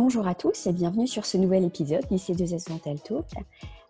[0.00, 3.26] Bonjour à tous et bienvenue sur ce nouvel épisode du C2S Dental Talk.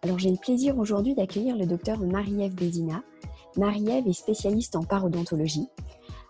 [0.00, 3.02] Alors j'ai le plaisir aujourd'hui d'accueillir le docteur Marie-Ève Bédina.
[3.58, 5.68] Marie-Ève est spécialiste en parodontologie.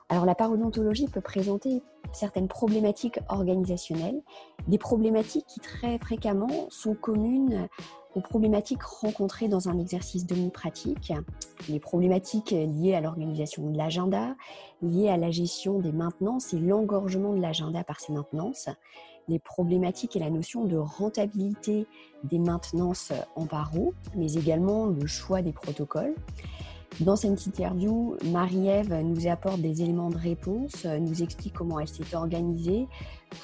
[0.09, 1.81] Alors la parodontologie peut présenter
[2.13, 4.21] certaines problématiques organisationnelles,
[4.67, 7.69] des problématiques qui très fréquemment sont communes
[8.17, 11.13] aux problématiques rencontrées dans un exercice demi-pratique,
[11.69, 14.35] les problématiques liées à l'organisation de l'agenda,
[14.83, 18.71] liées à la gestion des maintenances et l'engorgement de l'agenda par ces maintenances,
[19.29, 21.87] les problématiques et la notion de rentabilité
[22.25, 26.15] des maintenances en paro, mais également le choix des protocoles.
[27.01, 32.17] Dans cette interview, Marie-Ève nous apporte des éléments de réponse, nous explique comment elle s'est
[32.17, 32.89] organisée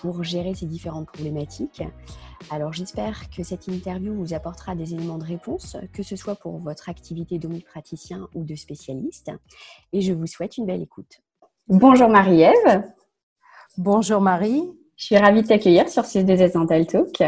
[0.01, 1.83] pour gérer ces différentes problématiques.
[2.51, 6.59] Alors j'espère que cette interview vous apportera des éléments de réponse, que ce soit pour
[6.59, 9.31] votre activité praticien ou de spécialiste.
[9.93, 11.21] Et je vous souhaite une belle écoute.
[11.69, 12.83] Bonjour Marie-Ève.
[13.77, 14.73] Bonjour Marie.
[14.97, 17.23] Je suis ravie de t'accueillir sur ce 2 Dental Talk.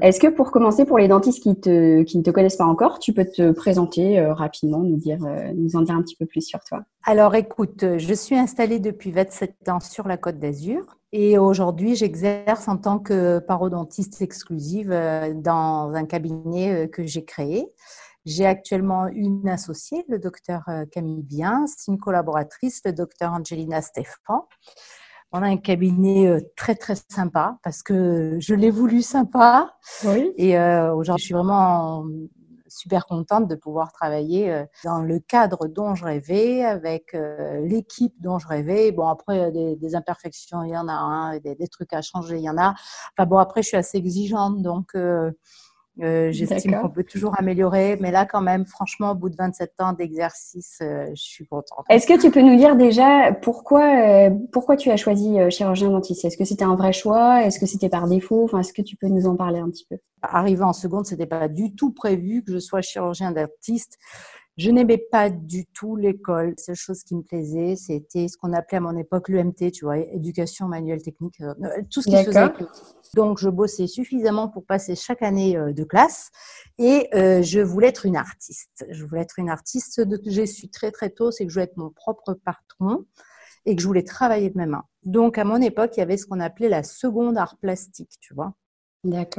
[0.00, 2.98] Est-ce que pour commencer, pour les dentistes qui, te, qui ne te connaissent pas encore,
[2.98, 6.24] tu peux te présenter euh, rapidement, nous, dire, euh, nous en dire un petit peu
[6.24, 6.82] plus sur toi?
[7.04, 12.68] Alors écoute, je suis installée depuis 27 ans sur la Côte d'Azur et aujourd'hui j'exerce
[12.68, 17.66] en tant que parodontiste exclusive euh, dans un cabinet que j'ai créé.
[18.24, 24.42] J'ai actuellement une associée, le docteur Camille Bien, une collaboratrice, le docteur Angelina Stefan.
[25.34, 29.74] On a un cabinet euh, très très sympa parce que je l'ai voulu sympa.
[30.04, 30.32] Oui.
[30.36, 32.04] Et euh, aujourd'hui, je suis vraiment
[32.68, 37.16] super contente de pouvoir travailler euh, dans le cadre dont je rêvais, avec
[37.62, 38.92] l'équipe dont je rêvais.
[38.92, 42.36] Bon, après, des, des imperfections, il y en a, hein, des, des, trucs à changer,
[42.36, 42.74] il y en a.
[43.16, 45.30] Enfin bon, après, je suis assez exigeante, donc euh,
[45.98, 49.92] j'estime qu'on peut toujours améliorer, mais là, quand même, franchement, au bout de 27 ans
[49.92, 51.84] d'exercice, euh, je suis contente.
[51.88, 56.24] Est-ce que tu peux nous dire déjà pourquoi, euh, pourquoi tu as choisi chirurgien dentiste?
[56.24, 57.44] Est-ce que c'était un vrai choix?
[57.44, 58.44] Est-ce que c'était par défaut?
[58.44, 59.98] Enfin, est-ce que tu peux nous en parler un petit peu?
[60.22, 63.98] Arrivé en seconde, c'était pas du tout prévu que je sois chirurgien dentiste.
[64.58, 66.50] Je n'aimais pas du tout l'école.
[66.50, 69.86] La seule chose qui me plaisait, c'était ce qu'on appelait à mon époque l'EMT, tu
[69.86, 71.54] vois, éducation manuelle technique, euh,
[71.90, 72.58] tout ce qui se faisait avec
[73.14, 76.30] Donc, je bossais suffisamment pour passer chaque année euh, de classe
[76.78, 78.84] et euh, je voulais être une artiste.
[78.90, 79.94] Je voulais être une artiste.
[79.94, 83.06] Ce que j'ai su très, très tôt, c'est que je voulais être mon propre patron
[83.64, 84.84] et que je voulais travailler de mes mains.
[85.04, 88.34] Donc, à mon époque, il y avait ce qu'on appelait la seconde art plastique, tu
[88.34, 88.54] vois.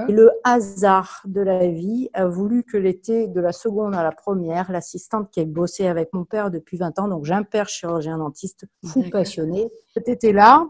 [0.09, 4.11] Et le hasard de la vie a voulu que l'été de la seconde à la
[4.11, 7.69] première, l'assistante qui a bossé avec mon père depuis 20 ans, donc j'ai un père
[7.69, 10.67] chirurgien dentiste fou passionné, cet été-là,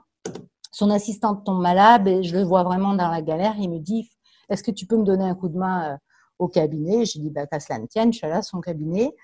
[0.72, 3.56] son assistante tombe malade et je le vois vraiment dans la galère.
[3.58, 4.10] Il me dit
[4.50, 5.98] Est-ce que tu peux me donner un coup de main euh,
[6.40, 7.06] au cabinet?
[7.06, 9.16] J'ai dit bah, Qu'à cela ne tienne, je suis son cabinet.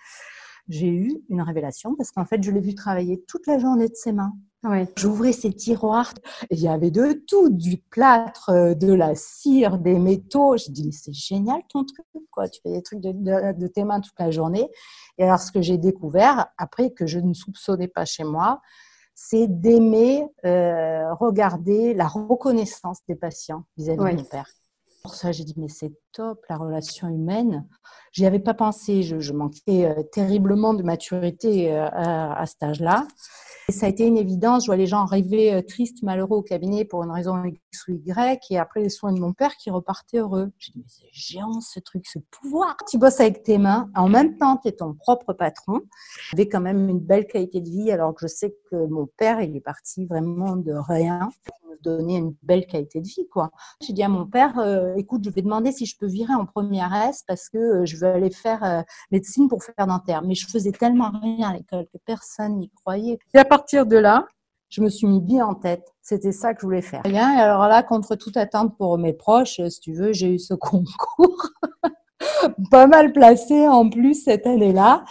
[0.68, 3.96] J'ai eu une révélation parce qu'en fait, je l'ai vu travailler toute la journée de
[3.96, 4.34] ses mains.
[4.98, 6.14] J'ouvrais ces tiroirs
[6.52, 10.58] il y avait de tout, du plâtre, euh, de la cire, des métaux.
[10.58, 12.50] J'ai dit, mais c'est génial ton truc, quoi.
[12.50, 14.70] Tu fais des trucs de, tes mains toute la journée.
[15.18, 18.60] Et alors, ce que j'ai découvert, après que je ne soupçonnais pas chez moi,
[19.16, 24.50] c'est d'aimer euh, regarder la reconnaissance des patients vis-à-vis de mon père.
[25.04, 27.68] Pour ça, j'ai dit, mais c'est top, la relation humaine.
[28.12, 33.08] J'y avais pas pensé, je, manquais euh, terriblement de maturité à, à cet âge-là
[33.72, 34.64] ça a été une évidence.
[34.64, 37.94] Je vois les gens arriver euh, tristes, malheureux au cabinet pour une raison X ou
[37.94, 40.52] Y, et après les soins de mon père qui repartaient heureux.
[40.58, 42.76] J'ai dit, mais c'est géant ce truc, ce pouvoir.
[42.90, 45.82] Tu bosses avec tes mains, en même temps, tu es ton propre patron.
[46.30, 49.42] J'avais quand même une belle qualité de vie, alors que je sais que mon père,
[49.42, 51.30] il est parti vraiment de rien
[51.82, 53.28] donner une belle qualité de vie.
[53.32, 53.52] quoi.
[53.82, 56.46] J'ai dit à mon père, euh, écoute, je vais demander si je peux virer en
[56.46, 60.22] première S parce que euh, je veux aller faire euh, médecine pour faire dentaire.
[60.24, 63.20] Mais je faisais tellement rien à l'école que personne n'y croyait.
[63.34, 64.26] Et à partir de là,
[64.70, 65.84] je me suis mis bien en tête.
[66.02, 67.02] C'était ça que je voulais faire.
[67.06, 70.54] Et alors là, contre toute attente pour mes proches, si tu veux, j'ai eu ce
[70.56, 71.50] concours.
[72.72, 75.04] pas mal placé en plus cette année-là.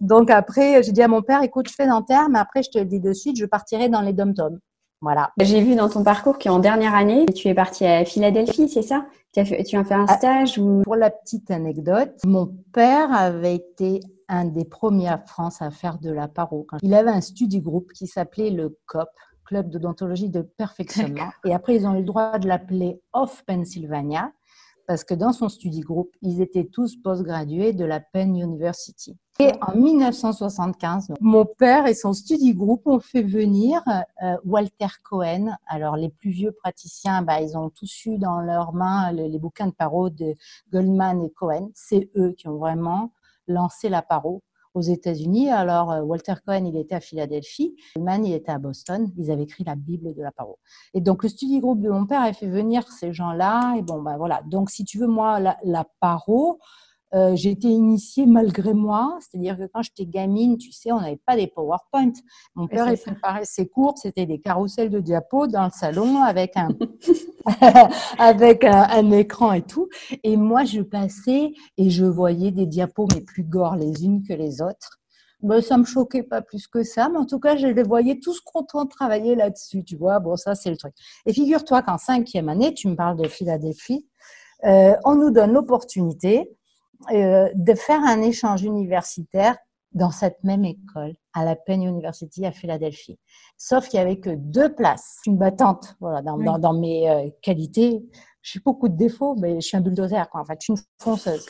[0.00, 2.78] Donc après, j'ai dit à mon père, écoute, je fais dentaire, mais après, je te
[2.78, 4.58] le dis de suite, je partirai dans les dom-toms.
[5.00, 5.30] Voilà.
[5.40, 9.06] J'ai vu dans ton parcours qu'en dernière année, tu es partie à Philadelphie, c'est ça?
[9.32, 10.82] Tu as, fait, tu as fait un ah, stage ou...
[10.82, 15.98] Pour la petite anecdote, mon père avait été un des premiers à France à faire
[15.98, 16.66] de la paro.
[16.82, 19.08] Il avait un study group qui s'appelait le COP,
[19.44, 21.30] Club d'odontologie de perfectionnement.
[21.44, 24.32] Et après, ils ont eu le droit de l'appeler Off Pennsylvania
[24.86, 29.16] parce que dans son study group, ils étaient tous post-gradués de la Penn University.
[29.38, 33.82] Et en 1975, mon père et son study group ont fait venir
[34.22, 35.54] euh, Walter Cohen.
[35.66, 39.66] Alors, les plus vieux praticiens, bah, ils ont tous eu dans leurs mains les, bouquins
[39.66, 40.34] de paro de
[40.72, 41.70] Goldman et Cohen.
[41.74, 43.12] C'est eux qui ont vraiment
[43.46, 44.42] lancé la paro
[44.76, 45.50] aux États-Unis.
[45.50, 47.74] Alors, euh, Walter Cohen, il était à Philadelphie.
[47.98, 49.10] Mann, il était à Boston.
[49.16, 50.58] Ils avaient écrit la Bible de la paro.
[50.92, 53.74] Et donc, le study group de mon père a fait venir ces gens-là.
[53.78, 54.42] Et bon, ben voilà.
[54.46, 56.60] Donc, si tu veux, moi, la, la paro,
[57.14, 61.20] euh, j'ai été initiée malgré moi, c'est-à-dire que quand j'étais gamine, tu sais, on n'avait
[61.24, 62.12] pas des PowerPoint.
[62.54, 66.56] Mon père, il préparait ses cours, c'était des carousels de diapos dans le salon avec
[66.56, 66.68] un,
[68.18, 69.88] avec un, écran et tout.
[70.24, 74.32] Et moi, je passais et je voyais des diapos, mais plus gore les unes que
[74.32, 74.98] les autres.
[75.42, 78.18] Ben, ça me choquait pas plus que ça, mais en tout cas, je les voyais
[78.18, 80.18] tous contents de travailler là-dessus, tu vois.
[80.18, 80.94] Bon, ça, c'est le truc.
[81.24, 84.08] Et figure-toi qu'en cinquième année, tu me parles de Philadelphie,
[84.64, 86.50] euh, on nous donne l'opportunité
[87.12, 89.56] euh, de faire un échange universitaire
[89.92, 93.18] dans cette même école, à la Penn University à Philadelphie.
[93.56, 95.18] Sauf qu'il y avait que deux places.
[95.26, 98.04] Une battante, voilà, dans, dans, mes euh, qualités.
[98.42, 100.42] J'ai beaucoup de défauts, mais je suis un bulldozer, quoi.
[100.42, 101.46] En fait, je suis une fonceuse.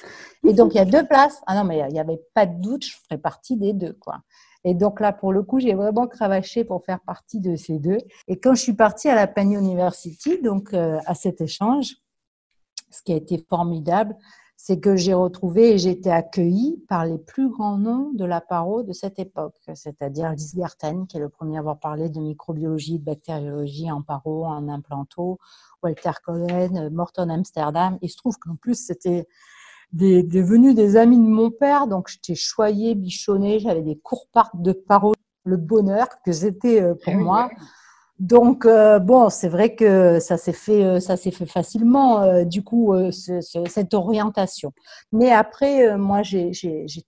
[0.47, 1.43] Et donc, il y a deux places.
[1.47, 4.21] Ah non, mais il n'y avait pas de doute, je ferais partie des deux, quoi.
[4.67, 7.99] Et donc là, pour le coup, j'ai vraiment cravaché pour faire partie de ces deux.
[8.27, 11.95] Et quand je suis partie à la Penn University, donc euh, à cet échange,
[12.91, 14.17] ce qui a été formidable,
[14.57, 18.41] c'est que j'ai retrouvé et j'ai été accueillie par les plus grands noms de la
[18.41, 22.19] paro de cette époque, c'est-à-dire Lise Garten, qui est le premier à avoir parlé de
[22.21, 25.39] microbiologie, de bactériologie en paro, en implanto,
[25.83, 27.99] Walter Cohen, Morton Amsterdam.
[28.01, 29.29] Il se trouve qu'en plus, c'était
[29.93, 35.15] devenu des amis de mon père, donc j'étais choyée, bichonnée, j'avais des cours de paro,
[35.45, 37.51] le bonheur que c'était euh, pour ah moi.
[38.19, 42.45] Donc euh, bon, c'est vrai que ça s'est fait, euh, ça s'est fait facilement euh,
[42.45, 44.73] du coup cette orientation.
[45.13, 46.53] Mais après, moi j'ai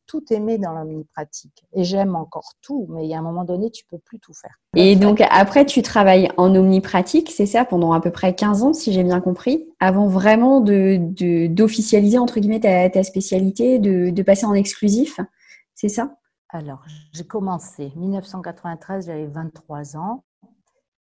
[0.07, 2.87] tout aimé dans l'omnipratique et j'aime encore tout.
[2.91, 4.59] Mais il y a un moment donné, tu peux plus tout faire.
[4.77, 8.73] Et donc après, tu travailles en omnipratique, c'est ça, pendant à peu près 15 ans,
[8.75, 10.99] si j'ai bien compris, avant vraiment de
[11.49, 15.21] d'officialiser entre guillemets ta, ta spécialité, de, de passer en exclusif,
[15.75, 16.17] c'est ça?
[16.51, 16.83] Alors,
[17.13, 20.25] j'ai commencé 1993, j'avais 23 ans.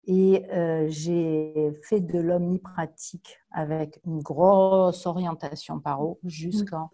[0.06, 6.90] Et euh, j'ai fait de l'omnipratique avec une grosse orientation paro jusqu'en,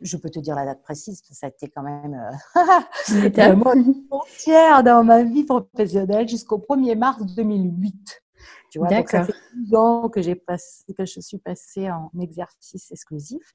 [0.00, 2.60] je peux te dire la date précise, ça a été quand même euh,
[4.10, 8.22] entière dans ma vie professionnelle jusqu'au 1er mars 2008.
[8.70, 12.92] Tu vois, donc ça fait 12 ans que, passé, que je suis passée en exercice
[12.92, 13.54] exclusif.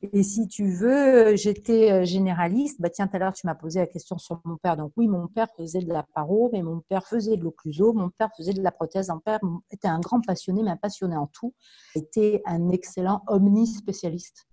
[0.00, 2.80] Et si tu veux, j'étais euh, généraliste.
[2.80, 4.76] Bah, tiens, tout à l'heure, tu m'as posé la question sur mon père.
[4.76, 8.10] Donc oui, mon père faisait de la paro, mais mon père faisait de l'occluso, mon
[8.10, 9.08] père faisait de la prothèse.
[9.08, 9.40] Mon père
[9.72, 11.52] était un grand passionné, mais un passionné en tout.
[11.96, 14.46] Il était un excellent omnispécialiste.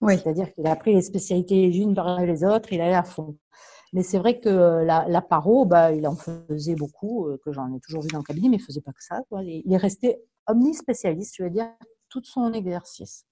[0.00, 0.18] Oui.
[0.18, 3.36] C'est-à-dire qu'il a pris les spécialités les unes par les autres, il allait à fond.
[3.92, 7.72] Mais c'est vrai que la, la paro, bah, il en faisait beaucoup, euh, que j'en
[7.74, 9.20] ai toujours vu dans le cabinet, mais il faisait pas que ça.
[9.28, 9.42] Quoi.
[9.42, 11.68] Il est resté omnispécialiste, je veux dire,
[12.08, 13.26] tout son exercice.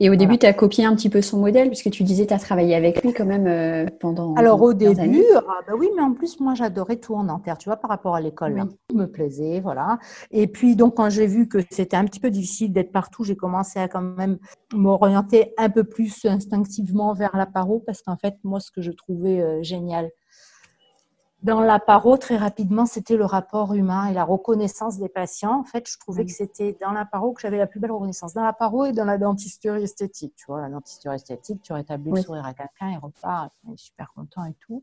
[0.00, 2.34] Et au début, tu as copié un petit peu son modèle, puisque tu disais tu
[2.34, 4.34] as travaillé avec lui quand même euh, pendant.
[4.34, 7.68] Alors au début, ah bah oui, mais en plus, moi, j'adorais tout en dentaire, tu
[7.68, 8.54] vois, par rapport à l'école.
[8.54, 8.76] Oui.
[8.88, 9.98] Tout me plaisait, voilà.
[10.32, 13.36] Et puis, donc, quand j'ai vu que c'était un petit peu difficile d'être partout, j'ai
[13.36, 14.38] commencé à quand même
[14.72, 18.90] m'orienter un peu plus instinctivement vers la paro, parce qu'en fait, moi, ce que je
[18.90, 20.10] trouvais euh, génial,
[21.44, 25.60] dans la paro, très rapidement, c'était le rapport humain et la reconnaissance des patients.
[25.60, 28.32] En fait, je trouvais que c'était dans la paro que j'avais la plus belle reconnaissance.
[28.32, 30.34] Dans la paro et dans la dentisterie esthétique.
[30.36, 33.76] Tu vois, la dentisterie esthétique, tu rétablis le sourire à quelqu'un, il repart, il est
[33.76, 34.82] super content et tout.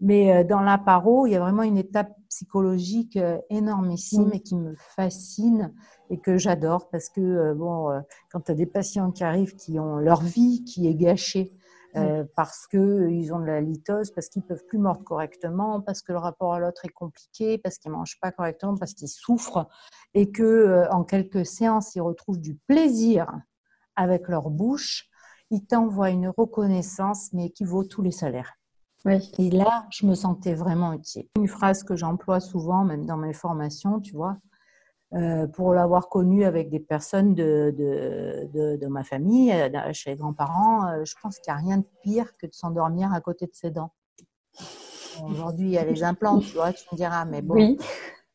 [0.00, 4.40] Mais euh, dans la paro, il y a vraiment une étape psychologique euh, énormissime et
[4.40, 5.74] qui me fascine
[6.10, 7.90] et que j'adore parce que, euh, bon,
[8.30, 11.52] quand tu as des patients qui arrivent qui ont leur vie qui est gâchée,
[11.96, 16.12] euh, parce qu'ils ont de la litose, parce qu'ils peuvent plus mordre correctement, parce que
[16.12, 19.68] le rapport à l'autre est compliqué, parce qu'ils mangent pas correctement, parce qu'ils souffrent,
[20.14, 23.30] et que euh, en quelques séances ils retrouvent du plaisir
[23.96, 25.08] avec leur bouche,
[25.50, 28.54] ils t'envoient une reconnaissance mais qui vaut tous les salaires.
[29.04, 29.30] Oui.
[29.38, 31.26] Et là, je me sentais vraiment utile.
[31.36, 34.38] Une phrase que j'emploie souvent, même dans mes formations, tu vois,
[35.14, 40.16] euh, pour l'avoir connu avec des personnes de, de, de, ma famille, euh, chez les
[40.16, 43.44] grands-parents, euh, je pense qu'il n'y a rien de pire que de s'endormir à côté
[43.44, 43.92] de ses dents.
[45.22, 47.76] Aujourd'hui, il y a les implants, tu vois, tu me diras, mais bon,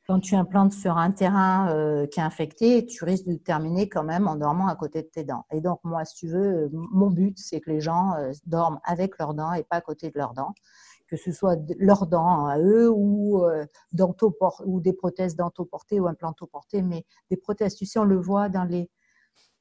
[0.08, 4.28] quand tu implantes sur un terrain qui est infecté, tu risques de terminer quand même
[4.28, 5.46] en dormant à côté de tes dents.
[5.52, 8.14] Et donc, moi, si tu veux, mon but, c'est que les gens
[8.46, 10.54] dorment avec leurs dents et pas à côté de leurs dents
[11.08, 13.66] que ce soit leurs dents à eux ou, euh,
[14.66, 18.64] ou des prothèses dentoportées ou implantoportées, mais des prothèses, tu sais, on le voit dans
[18.64, 18.90] les,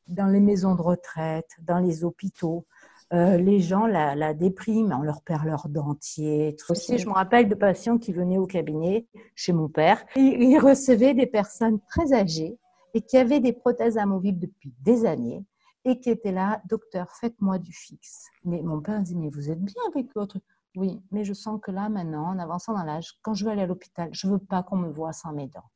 [0.09, 2.67] dans les maisons de retraite, dans les hôpitaux.
[3.13, 6.57] Euh, les gens la, la, dépriment, on leur perd leurs dentiers.
[6.59, 10.05] Tout aussi, je me rappelle de patients qui venaient au cabinet chez mon père.
[10.17, 12.59] Ils recevaient des personnes très âgées
[12.95, 15.45] et qui avaient des prothèses amovibles depuis des années
[15.85, 18.27] et qui étaient là, docteur, faites-moi du fixe.
[18.45, 20.41] Mais mon père dit, mais vous êtes bien avec votre
[20.77, 23.63] oui, mais je sens que là, maintenant, en avançant dans l'âge, quand je veux aller
[23.63, 25.71] à l'hôpital, je ne veux pas qu'on me voit sans mes dents.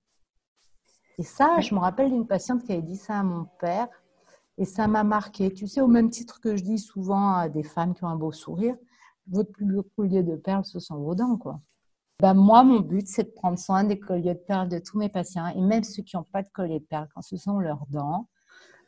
[1.19, 3.89] Et ça, je me rappelle d'une patiente qui avait dit ça à mon père,
[4.59, 5.53] et ça m'a marqué.
[5.53, 8.17] Tu sais, au même titre que je dis souvent à des femmes qui ont un
[8.17, 8.77] beau sourire,
[9.27, 11.61] votre plus beau collier de perles, ce sont vos dents, quoi.
[12.21, 15.09] Ben, moi, mon but, c'est de prendre soin des colliers de perles de tous mes
[15.09, 17.87] patients, et même ceux qui n'ont pas de collier de perles, quand ce sont leurs
[17.89, 18.29] dents,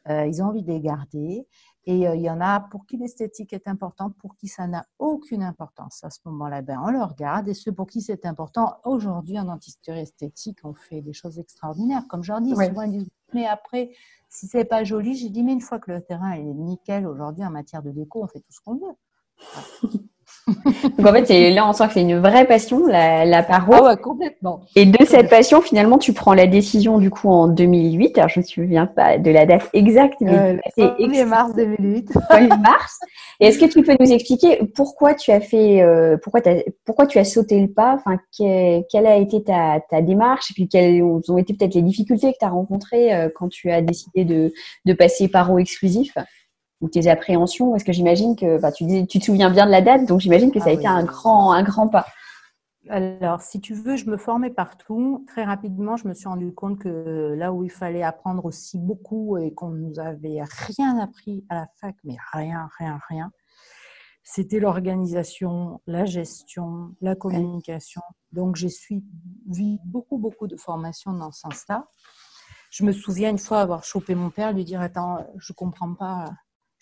[0.09, 1.47] euh, ils ont envie de les garder.
[1.85, 4.87] Et euh, il y en a pour qui l'esthétique est importante, pour qui ça n'a
[4.99, 6.05] aucune importance.
[6.05, 7.49] À ce moment-là, ben, on le regarde.
[7.49, 12.05] Et ceux pour qui c'est important, aujourd'hui, en dentisterie esthétique, on fait des choses extraordinaires.
[12.09, 13.91] Comme j'en dis, souvent ils disent, mais après,
[14.29, 17.45] si c'est pas joli, j'ai dit, mais une fois que le terrain est nickel, aujourd'hui,
[17.45, 19.99] en matière de déco, on fait tout ce qu'on veut.
[20.99, 23.75] Donc en fait, là, on sent que c'est une vraie passion, la, la paro.
[23.75, 24.63] Ah ouais, complètement.
[24.75, 28.19] Et de cette passion, finalement, tu prends la décision du coup en 2008.
[28.19, 32.11] Alors, je ne me souviens pas de la date exacte, mais c'est euh, mars 2008.
[32.61, 32.99] mars.
[33.39, 37.07] Et est-ce que tu peux nous expliquer pourquoi tu as fait, euh, pourquoi, as, pourquoi
[37.07, 37.95] tu as sauté le pas?
[37.95, 40.51] Enfin, quelle a été ta, ta démarche?
[40.51, 43.71] Et puis, quelles ont été peut-être les difficultés que tu as rencontrées euh, quand tu
[43.71, 44.53] as décidé de,
[44.87, 46.17] de passer paro exclusif?
[46.83, 49.81] Ou tes appréhensions Parce que j'imagine que bah, tu, tu te souviens bien de la
[49.81, 52.07] date, donc j'imagine que ça a ah été un grand, un grand pas.
[52.89, 55.25] Alors, si tu veux, je me formais partout.
[55.29, 59.39] Très rapidement, je me suis rendu compte que là où il fallait apprendre aussi beaucoup
[59.39, 63.31] et qu'on nous avait rien appris à la fac, mais rien, rien, rien,
[64.25, 68.03] c'était l'organisation, la gestion, la communication.
[68.33, 71.87] Donc, j'ai suivi beaucoup, beaucoup de formations dans ce sens-là.
[72.71, 76.33] Je me souviens une fois avoir chopé mon père, lui dire Attends, je comprends pas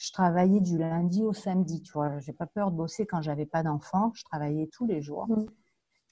[0.01, 2.19] je travaillais du lundi au samedi, tu vois.
[2.21, 4.13] J'ai pas peur de bosser quand j'avais pas d'enfants.
[4.15, 5.29] Je travaillais tous les jours.
[5.29, 5.47] Mm.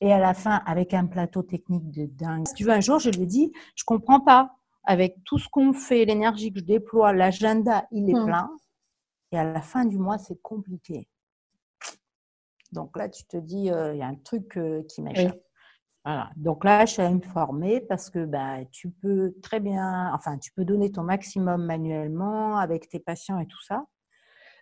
[0.02, 2.46] Et à la fin, avec un plateau technique de dingue.
[2.46, 4.54] Si tu veux, un jour, je lui ai dit, je comprends pas.
[4.84, 8.26] Avec tout ce qu'on fait, l'énergie que je déploie, l'agenda, il est mm.
[8.26, 8.50] plein.
[9.32, 11.08] Et à la fin du mois, c'est compliqué.
[12.72, 15.40] Donc là, tu te dis, euh, il y a un truc euh, qui m'échappe.
[16.36, 20.38] Donc là, je suis allée me former parce que bah, tu peux très bien, enfin,
[20.38, 23.84] tu peux donner ton maximum manuellement avec tes patients et tout ça.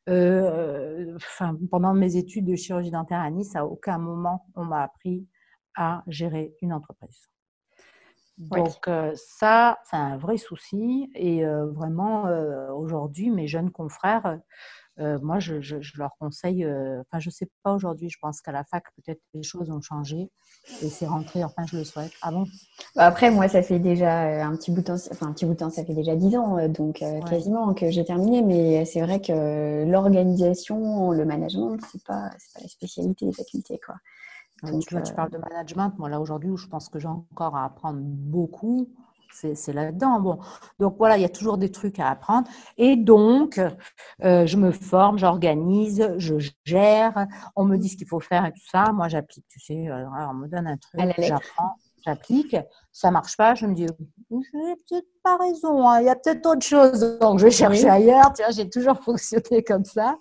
[0.09, 4.83] Euh, enfin, pendant mes études de chirurgie dentaire à Nice, à aucun moment on m'a
[4.83, 5.27] appris
[5.77, 7.29] à gérer une entreprise.
[8.39, 11.11] Donc euh, ça, c'est un vrai souci.
[11.15, 12.25] Et euh, vraiment,
[12.75, 14.39] aujourd'hui, mes jeunes confrères,
[14.99, 15.55] euh, moi, je,
[15.99, 19.21] leur conseille, euh, enfin, je ne sais pas aujourd'hui, je pense qu'à la fac, peut-être
[19.35, 20.31] les choses ont changé
[20.83, 22.13] et c'est rentré, enfin, je le souhaite.
[22.23, 22.47] Ah bon?
[22.95, 25.45] Bah, Après, moi, ça fait déjà euh, un petit bout de temps, enfin, un petit
[25.45, 29.03] bout de temps, ça fait déjà dix ans, donc quasiment que j'ai terminé, mais c'est
[29.03, 33.97] vrai que l'organisation, le management, ce n'est pas, pas la spécialité des facultés, quoi.
[34.65, 37.55] tu, vois, tu parles de management, moi, là, aujourd'hui, où je pense que j'ai encore
[37.55, 38.89] à apprendre beaucoup,
[39.55, 40.21] c'est là-dedans.
[40.21, 40.39] Bon,
[40.79, 42.49] donc voilà, il y a toujours des trucs à apprendre.
[42.77, 43.61] Et donc,
[44.25, 48.53] euh, je me forme, j'organise, je gère, on me dit ce qu'il faut faire et
[48.53, 48.93] tout ça.
[48.93, 52.57] Moi, j'applique, tu sais, euh, on me donne un truc, j'apprends, j'applique.
[52.93, 53.87] Ça marche pas, je me dis,
[54.31, 57.19] je n'ai peut-être pas raison, hein, il y a peut-être autre chose.
[57.21, 58.33] Donc, je vais chercher ailleurs.
[58.35, 60.17] Tiens, j'ai toujours fonctionné comme ça.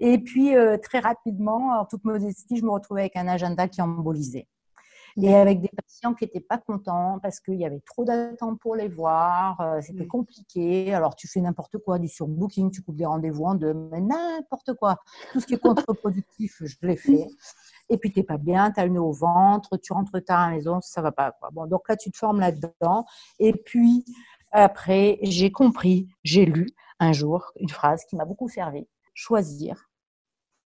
[0.00, 3.80] Et puis, euh, très rapidement, en toute modestie, je me retrouvais avec un agenda qui
[3.80, 4.46] embolisait
[5.20, 8.76] et avec des patients qui n'étaient pas contents parce qu'il y avait trop d'attentes pour
[8.76, 10.08] les voir, euh, c'était mm.
[10.08, 10.94] compliqué.
[10.94, 14.74] Alors tu fais n'importe quoi, du surbooking, tu coupes des rendez-vous en deux, mais n'importe
[14.74, 14.96] quoi.
[15.32, 17.26] Tout ce qui est contre-productif, je l'ai fait.
[17.88, 20.40] Et puis tu n'es pas bien, tu as le nez au ventre, tu rentres tard
[20.40, 21.34] à la maison, ça va pas.
[21.52, 23.04] Bon, donc là, tu te formes là-dedans.
[23.38, 24.04] Et puis
[24.52, 26.68] après, j'ai compris, j'ai lu
[27.00, 28.86] un jour une phrase qui m'a beaucoup servi.
[29.14, 29.88] Choisir,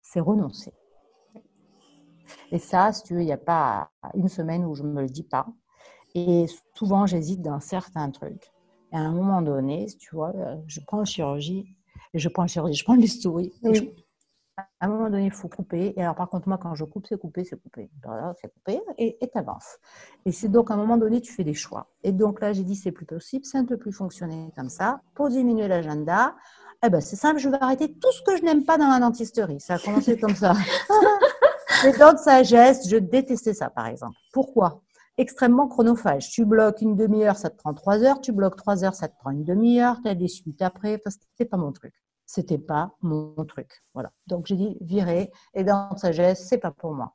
[0.00, 0.72] c'est renoncer.
[2.52, 5.02] Et ça, si tu veux, il n'y a pas une semaine où je ne me
[5.02, 5.46] le dis pas.
[6.14, 8.52] Et souvent, j'hésite dans certains trucs.
[8.92, 11.76] Et à un moment donné, tu vois, euh, je prends la chirurgie,
[12.14, 13.52] et je prends la chirurgie, je prends souris.
[14.80, 15.92] À un moment donné, il faut couper.
[15.96, 17.90] Et alors, par contre, moi, quand je coupe, c'est coupé, c'est coupé.
[18.40, 19.78] C'est coupé et tu avances.
[20.24, 21.86] Et c'est donc, à un moment donné, tu fais des choix.
[22.02, 25.00] Et donc là, j'ai dit, c'est plus possible, ça ne peut plus fonctionner comme ça.
[25.14, 26.34] Pour diminuer l'agenda,
[26.84, 28.98] eh ben, c'est simple, je vais arrêter tout ce que je n'aime pas dans la
[28.98, 29.60] dentisterie.
[29.60, 30.54] Ça a commencé comme ça.
[31.84, 34.16] Les dents de sagesse, je détestais ça, par exemple.
[34.32, 34.82] Pourquoi?
[35.16, 36.30] Extrêmement chronophage.
[36.30, 38.20] Tu bloques une demi-heure, ça te prend trois heures.
[38.20, 40.00] Tu bloques trois heures, ça te prend une demi-heure.
[40.02, 40.94] Tu as des suites après.
[40.94, 41.94] Enfin, c'était pas mon truc.
[42.26, 43.82] C'était pas mon truc.
[43.94, 44.12] Voilà.
[44.26, 45.30] Donc, j'ai dit, virer.
[45.54, 47.14] Et dents de sagesse, c'est pas pour moi.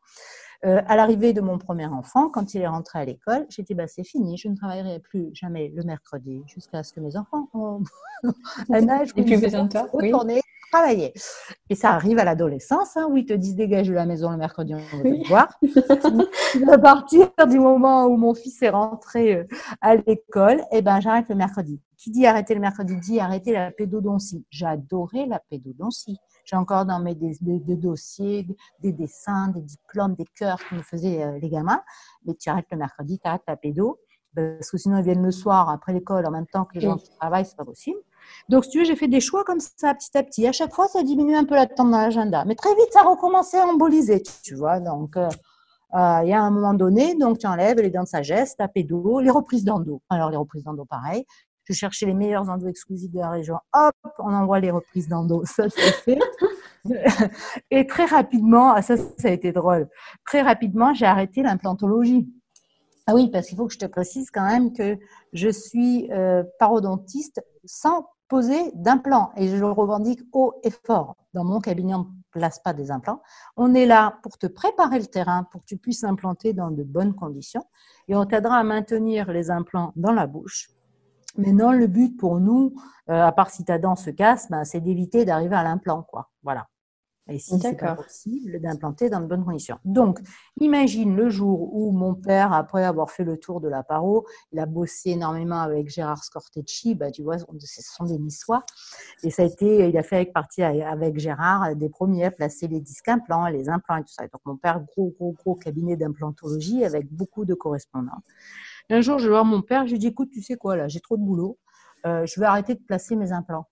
[0.66, 3.74] Euh, à l'arrivée de mon premier enfant, quand il est rentré à l'école, j'ai dit
[3.74, 7.50] bah, c'est fini, je ne travaillerai plus jamais le mercredi jusqu'à ce que mes enfants
[8.24, 8.24] aient
[8.74, 10.42] un âge où ils retourner
[10.74, 11.14] travailler.
[11.70, 14.38] Et ça arrive à l'adolescence, hein, où ils te disent dégage de la maison le
[14.38, 15.60] mercredi, on veut te voir.
[16.72, 19.44] à partir du moment où mon fils est rentré euh,
[19.82, 21.80] à l'école, eh ben, j'arrête le mercredi.
[21.98, 24.46] Qui dit arrêter le mercredi dit arrêter la pédodontie.
[24.50, 26.18] J'adorais la pédodontie.
[26.44, 28.46] J'ai encore dans mes dossiers
[28.80, 31.82] des dessins, des diplômes, des cœurs que me faisaient euh, les gamins.
[32.26, 34.00] Mais tu arrêtes le mercredi, tu arrêtes ta pédo.
[34.36, 36.98] Parce que sinon, ils viennent le soir après l'école en même temps que les gens
[36.98, 38.00] qui travaillent, c'est pas possible.
[38.50, 40.48] Donc, si tu veux, j'ai fait des choix comme ça, petit à petit.
[40.48, 42.46] À chaque fois, ça diminue un peu la temps dans l'agenda.
[42.46, 44.80] Mais très vite, ça a recommencé à emboliser, tu vois.
[44.80, 45.28] Donc, euh,
[45.96, 48.68] euh, il y a un moment donné, donc tu enlèves les dents de sagesse, ta
[48.68, 50.02] pédo, les reprises d'endo.
[50.10, 51.26] Alors, les reprises d'endo, pareil
[51.66, 53.58] je cherchais les meilleurs endos exclusifs de la région.
[53.74, 55.44] Hop, on envoie les reprises d'endo.
[55.46, 56.20] Ça, c'est fait.
[57.72, 59.88] Et très rapidement, ah, ça, ça a été drôle.
[60.26, 62.28] Très rapidement, j'ai arrêté l'implantologie.
[63.08, 64.98] Ah oui, parce qu'il faut que je te précise quand même que
[65.34, 71.18] je suis euh, parodontiste sans poser d'implants et je le revendique haut et fort.
[71.34, 73.22] Dans mon cabinet, on ne place pas des implants.
[73.58, 76.84] On est là pour te préparer le terrain, pour que tu puisses implanter dans de
[76.84, 77.66] bonnes conditions
[78.08, 80.70] et on t'aidera à maintenir les implants dans la bouche
[81.38, 82.76] mais non, le but pour nous,
[83.10, 86.30] euh, à part si ta dent se casse, ben, c'est d'éviter d'arriver à l'implant, quoi.
[86.44, 86.68] Voilà.
[87.30, 89.80] Et si c'est pas possible, d'implanter dans de bonnes conditions.
[89.86, 90.20] Donc,
[90.60, 94.60] imagine le jour où mon père, après avoir fait le tour de la paro, il
[94.60, 98.66] a bossé énormément avec Gérard Scortecci, bah, tu vois, ce sont des Niçois.
[99.24, 102.82] Et ça a été, il a fait partie avec Gérard des premiers à placer les
[102.82, 104.24] disques implants, les implants et tout ça.
[104.24, 108.22] Donc, mon père, gros, gros, gros cabinet d'implantologie avec beaucoup de correspondants
[108.90, 110.88] un jour, je vais voir mon père, je lui dis écoute, tu sais quoi, là,
[110.88, 111.58] j'ai trop de boulot,
[112.06, 113.68] euh, je vais arrêter de placer mes implants.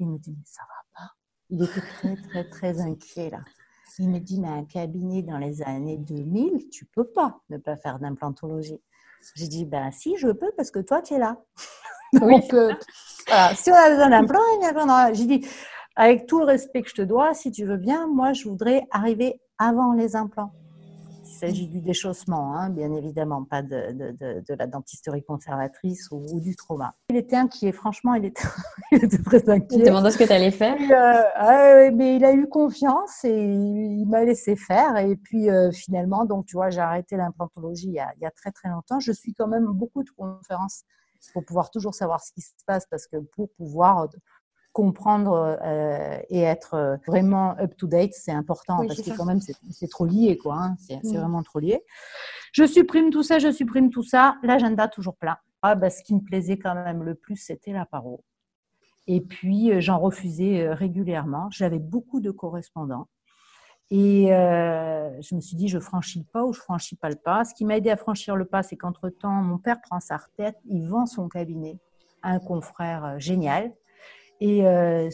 [0.00, 1.12] Il me dit mais ça va pas.
[1.50, 3.40] Il était très, très, très inquiet là.
[3.98, 7.76] Il me dit mais un cabinet dans les années 2000, tu peux pas ne pas
[7.76, 8.80] faire d'implantologie.
[9.34, 11.36] J'ai dit ben si, je peux parce que toi, tu es là.
[12.12, 12.72] Donc, euh,
[13.26, 15.46] voilà, si on a besoin d'implant, il y a J'ai dit
[15.96, 18.86] avec tout le respect que je te dois, si tu veux bien, moi, je voudrais
[18.92, 20.52] arriver avant les implants.
[21.40, 26.40] Il s'agit du déchaussement, hein, bien évidemment, pas de, de, de, la dentisterie conservatrice ou,
[26.40, 26.96] du trauma.
[27.10, 28.42] Il était inquiet, franchement, il était,
[28.90, 29.78] il était très inquiet.
[29.78, 30.74] Il demandait ce que tu allais faire.
[30.74, 34.96] Euh, mais il a eu confiance et il, m'a laissé faire.
[34.96, 38.50] Et puis euh, finalement, donc tu vois, j'ai arrêté l'implantologie il, il, y a très
[38.50, 38.98] très longtemps.
[38.98, 40.82] Je suis quand même beaucoup de conférences
[41.32, 44.08] pour pouvoir toujours savoir ce qui se passe parce que pour pouvoir
[44.78, 50.06] comprendre euh, et être euh, vraiment up-to-date, c'est important parce que quand même, c'est trop
[50.06, 50.54] lié, quoi.
[50.54, 50.76] Hein.
[50.78, 51.16] C'est mm.
[51.16, 51.82] vraiment trop lié.
[52.52, 54.36] Je supprime tout ça, je supprime tout ça.
[54.44, 55.36] L'agenda toujours plein.
[55.62, 58.22] Ah, bah, ce qui me plaisait quand même le plus, c'était la paro.
[59.08, 61.48] Et puis, euh, j'en refusais régulièrement.
[61.50, 63.08] J'avais beaucoup de correspondants.
[63.90, 67.44] Et je me suis dit, je franchis le pas ou je franchis pas le pas.
[67.44, 70.56] Ce qui m'a aidé à franchir le pas, c'est qu'entre-temps, mon père prend sa retraite,
[70.66, 71.78] il vend son cabinet
[72.22, 73.72] à un confrère génial
[74.40, 75.08] et euh,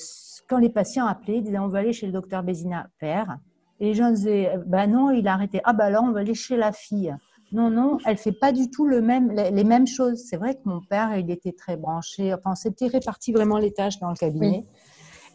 [0.49, 3.39] quand les patients appelaient, ils disaient on va aller chez le docteur Bézina père.
[3.81, 5.61] Et les gens disaient ben non, il a arrêté.
[5.65, 7.15] Ah ben là, on va aller chez la fille.
[7.53, 10.25] Non, non, elle fait pas du tout le même, les mêmes choses.
[10.29, 12.35] C'est vrai que mon père, il était très branché.
[12.35, 14.67] Enfin, c'était réparti vraiment les tâches dans le cabinet.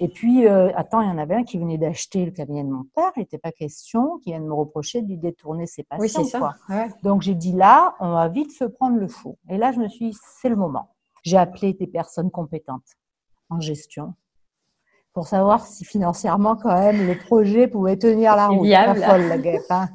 [0.02, 2.70] Et puis, euh, attends, il y en avait un qui venait d'acheter le cabinet de
[2.70, 3.12] mon père.
[3.16, 6.02] Il n'était pas question qu'il vienne me reprocher de lui détourner ses patients.
[6.02, 6.56] Oui, c'est ça.
[7.04, 9.38] Donc, j'ai dit là, on va vite se prendre le fou.
[9.50, 10.90] Et là, je me suis dit, c'est le moment.
[11.24, 12.96] J'ai appelé des personnes compétentes
[13.50, 14.14] en gestion
[15.14, 18.66] pour savoir si financièrement quand même le projet pouvait tenir la route.
[18.66, 19.00] Viable.
[19.00, 19.62] Pas folle la guêpe.
[19.70, 19.90] Hein.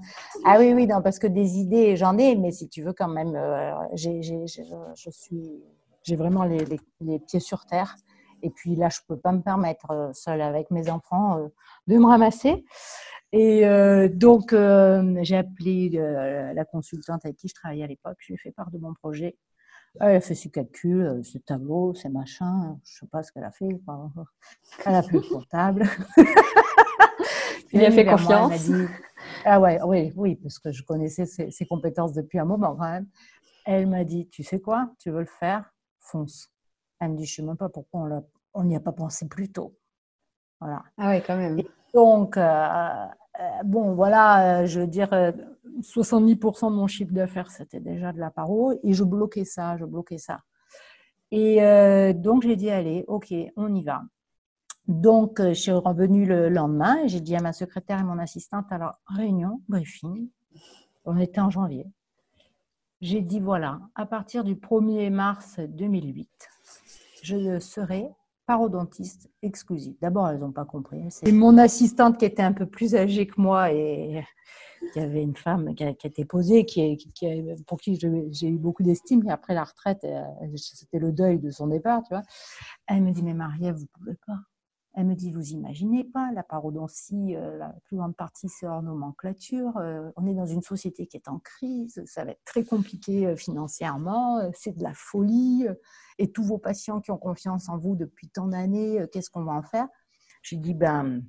[0.44, 3.08] Ah oui oui non parce que des idées j'en ai mais si tu veux quand
[3.08, 5.62] même euh, j'ai, je suis
[6.02, 6.64] j'ai vraiment les,
[7.00, 7.96] les, pieds sur terre
[8.42, 11.48] et puis là je peux pas me permettre euh, seule avec mes enfants euh,
[11.86, 12.64] de me ramasser
[13.32, 13.64] et
[14.10, 14.54] donc
[15.22, 18.70] j'ai appelé la consultante avec qui je travaillais à l'époque je lui ai fait part
[18.70, 19.36] de mon projet
[20.00, 22.78] elle a fait ses calculs, ses tableaux, ses machins.
[22.84, 23.68] Je ne sais pas ce qu'elle a fait.
[24.86, 25.88] Elle a plus le comptable.
[27.72, 28.70] Il lui a fait confiance.
[29.44, 33.06] ah ouais, oui, oui, parce que je connaissais ses, compétences depuis un moment quand même.
[33.66, 36.52] Elle m'a dit, tu sais quoi, tu veux le faire, fonce.
[37.00, 39.50] Elle me dit, je ne sais même pas pourquoi on n'y a pas pensé plus
[39.50, 39.76] tôt.
[40.60, 40.84] Voilà.
[40.98, 41.60] Ah ouais, quand même.
[41.92, 43.06] donc, euh, euh,
[43.64, 45.10] bon, voilà, euh, je veux dire,
[45.80, 49.84] 70% de mon chiffre d'affaires, c'était déjà de la paro, et je bloquais ça, je
[49.84, 50.40] bloquais ça.
[51.30, 51.56] Et
[52.14, 54.02] donc, j'ai dit, allez, ok, on y va.
[54.86, 59.00] Donc, je suis revenue le lendemain j'ai dit à ma secrétaire et mon assistante, alors,
[59.06, 60.28] réunion, briefing,
[61.04, 61.86] on était en janvier.
[63.00, 66.28] J'ai dit, voilà, à partir du 1er mars 2008,
[67.22, 68.08] je serai
[68.46, 69.94] parodontiste exclusive.
[70.00, 71.00] D'abord, elles n'ont pas compris.
[71.08, 74.24] C'est mon assistante qui était un peu plus âgée que moi et
[74.92, 76.98] qui avait une femme qui, a, était posée, qui,
[77.66, 79.26] pour qui j'ai eu beaucoup d'estime.
[79.26, 80.22] Et après la retraite, euh,
[80.56, 82.22] c'était le deuil de son départ, tu vois.
[82.86, 84.38] Elle me dit, mais Maria, vous ne pouvez pas.
[84.96, 88.82] Elle me dit, vous imaginez pas, la parodontie, euh, la plus grande partie, c'est hors
[88.82, 89.76] nomenclature.
[89.78, 93.26] Euh, on est dans une société qui est en crise, ça va être très compliqué
[93.26, 95.66] euh, financièrement, c'est de la folie.
[96.18, 99.52] et tous vos patients qui ont confiance en vous depuis tant d'années, qu'est-ce qu'on va
[99.52, 99.88] en faire?
[100.42, 101.22] Je lui dis, ben,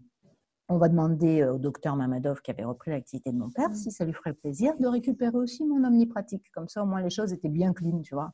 [0.69, 4.05] on va demander au docteur Mamadov, qui avait repris l'activité de mon père, si ça
[4.05, 6.51] lui ferait plaisir de récupérer aussi mon omnipratique.
[6.53, 8.31] Comme ça, au moins, les choses étaient bien clean, tu vois.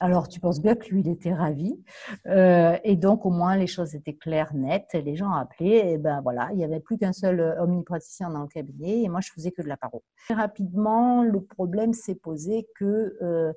[0.00, 1.82] Alors, tu penses bien que lui, il était ravi.
[2.26, 4.90] Euh, et donc, au moins, les choses étaient claires, nettes.
[4.94, 5.92] Les gens appelaient.
[5.92, 9.02] Et ben voilà, il n'y avait plus qu'un seul euh, omnipraticien dans le cabinet.
[9.02, 10.02] Et moi, je faisais que de la paro.
[10.24, 13.52] Très rapidement, le problème s'est posé que euh,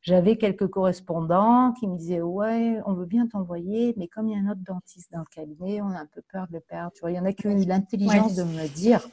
[0.00, 4.36] j'avais quelques correspondants qui me disaient Ouais, on veut bien t'envoyer, mais comme il y
[4.36, 6.92] a un autre dentiste dans le cabinet, on a un peu peur de le perdre.
[6.94, 9.06] Tu vois, il y en a qui ont eu l'intelligence de me dire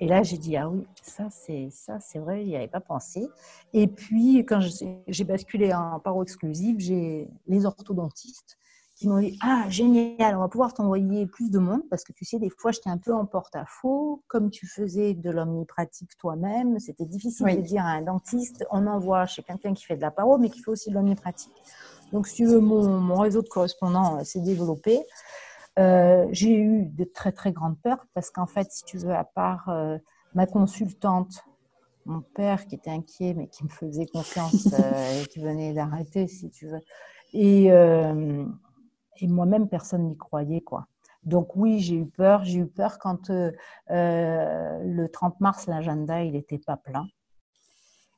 [0.00, 2.80] et là, j'ai dit, ah oui, ça, c'est ça, c'est vrai, il n'y avait pas
[2.80, 3.28] pensé.
[3.74, 4.60] Et puis, quand
[5.06, 8.56] j'ai basculé en paro exclusive, j'ai les orthodontistes
[8.96, 12.24] qui m'ont dit, ah, génial, on va pouvoir t'envoyer plus de monde parce que tu
[12.24, 14.22] sais, des fois, j'étais un peu en porte-à-faux.
[14.26, 19.26] Comme tu faisais de l'omnipratique toi-même, c'était difficile de dire à un dentiste, on envoie
[19.26, 21.52] chez quelqu'un qui fait de la paro, mais qui fait aussi de l'omnipratique.
[22.12, 25.00] Donc, si tu veux, mon, mon réseau de correspondants euh, s'est développé.
[25.78, 29.24] Euh, j'ai eu de très très grandes peurs parce qu'en fait, si tu veux, à
[29.24, 29.98] part euh,
[30.34, 31.44] ma consultante,
[32.06, 36.26] mon père qui était inquiet mais qui me faisait confiance euh, et qui venait d'arrêter,
[36.26, 36.80] si tu veux,
[37.32, 40.86] et, et moi-même, personne n'y croyait, quoi.
[41.22, 42.44] Donc oui, j'ai eu peur.
[42.44, 47.06] J'ai eu peur quand le 30 mars, l'agenda, il n'était pas plein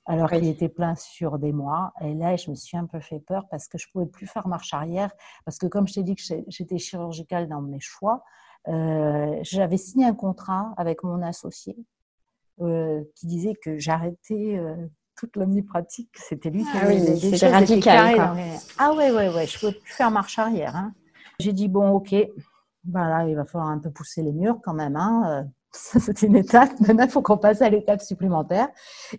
[0.07, 1.93] alors qu'il était plein sur des mois.
[2.01, 4.27] Et là, je me suis un peu fait peur parce que je ne pouvais plus
[4.27, 5.11] faire marche arrière.
[5.45, 8.25] Parce que comme je t'ai dit que j'étais chirurgicale dans mes choix,
[8.69, 11.77] euh, j'avais signé un contrat avec mon associé
[12.61, 14.75] euh, qui disait que j'arrêtais euh,
[15.17, 16.11] toute l'omnipratique.
[16.17, 18.35] C'était lui qui ah avait oui, C'était radical.
[18.79, 20.75] Ah ouais, ouais, ouais, je ne pouvais plus faire marche arrière.
[20.75, 20.93] Hein.
[21.39, 22.15] J'ai dit, bon, ok,
[22.89, 24.97] voilà, il va falloir un peu pousser les murs quand même.
[24.97, 25.47] Hein
[26.01, 26.79] c'est une étape.
[26.81, 28.69] Maintenant, il faut qu'on passe à l'étape supplémentaire.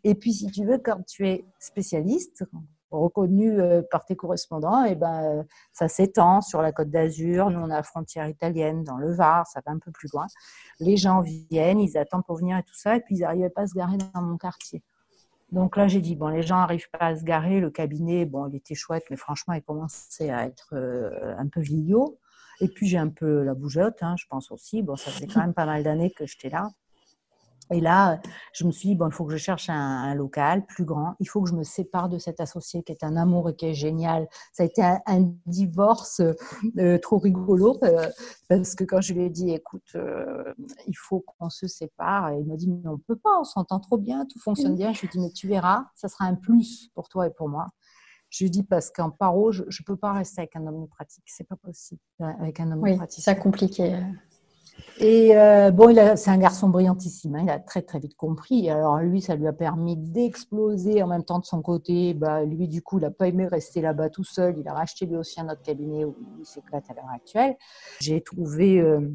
[0.04, 2.46] Et puis, si tu veux, quand tu es spécialiste,
[2.92, 7.50] reconnu euh, par tes correspondants, et eh ben, euh, ça s'étend sur la côte d'Azur.
[7.50, 10.28] Nous, on a la frontière italienne, dans le Var, ça va un peu plus loin.
[10.80, 13.64] Les gens viennent, ils attendent pour venir et tout ça, et puis ils n'arrivaient pas
[13.64, 14.84] à se garer dans mon quartier.
[15.52, 17.60] Donc là, j'ai dit, bon, les gens n'arrivent pas à se garer.
[17.60, 21.62] Le cabinet, bon, il était chouette, mais franchement, il commençait à être euh, un peu
[21.62, 22.20] vieillot.
[22.64, 24.82] Et puis j'ai un peu la bougeotte, hein, je pense aussi.
[24.84, 26.70] Bon, ça fait quand même pas mal d'années que j'étais là.
[27.72, 28.22] Et là,
[28.54, 31.16] je me suis dit, bon, il faut que je cherche un, local plus grand.
[31.20, 33.66] Il faut que je me sépare de cet associé qui est un amour et qui
[33.66, 34.30] est génial.
[34.54, 36.22] Ça a été un, divorce
[36.78, 38.10] euh, trop rigolo euh,
[38.48, 40.54] parce que quand je lui ai dit, écoute, euh,
[40.88, 43.80] il faut qu'on se sépare, il m'a dit, mais on ne peut pas, on s'entend
[43.80, 44.94] trop bien, tout fonctionne bien.
[44.94, 47.50] Je lui ai dit, mais tu verras, ça sera un plus pour toi et pour
[47.50, 47.68] moi.
[48.34, 51.24] Je lui dis parce qu'en paro, je ne peux pas rester avec un homme pratique.
[51.28, 53.24] C'est pas possible euh, avec un homme oui, pratique.
[53.24, 53.96] C'est compliqué.
[54.98, 57.36] Et euh, bon, c'est un garçon brillantissime.
[57.36, 58.72] Hein, il a très très vite compris.
[58.72, 62.16] Alors lui, ça lui a permis d'exploser en même temps de son côté.
[62.16, 64.58] Bah, lui, du coup, il n'a pas aimé rester là-bas tout seul.
[64.58, 67.56] Il a racheté lui aussi un autre cabinet où il s'éclate à l'heure actuelle.
[68.00, 69.12] J'ai trouvé euh,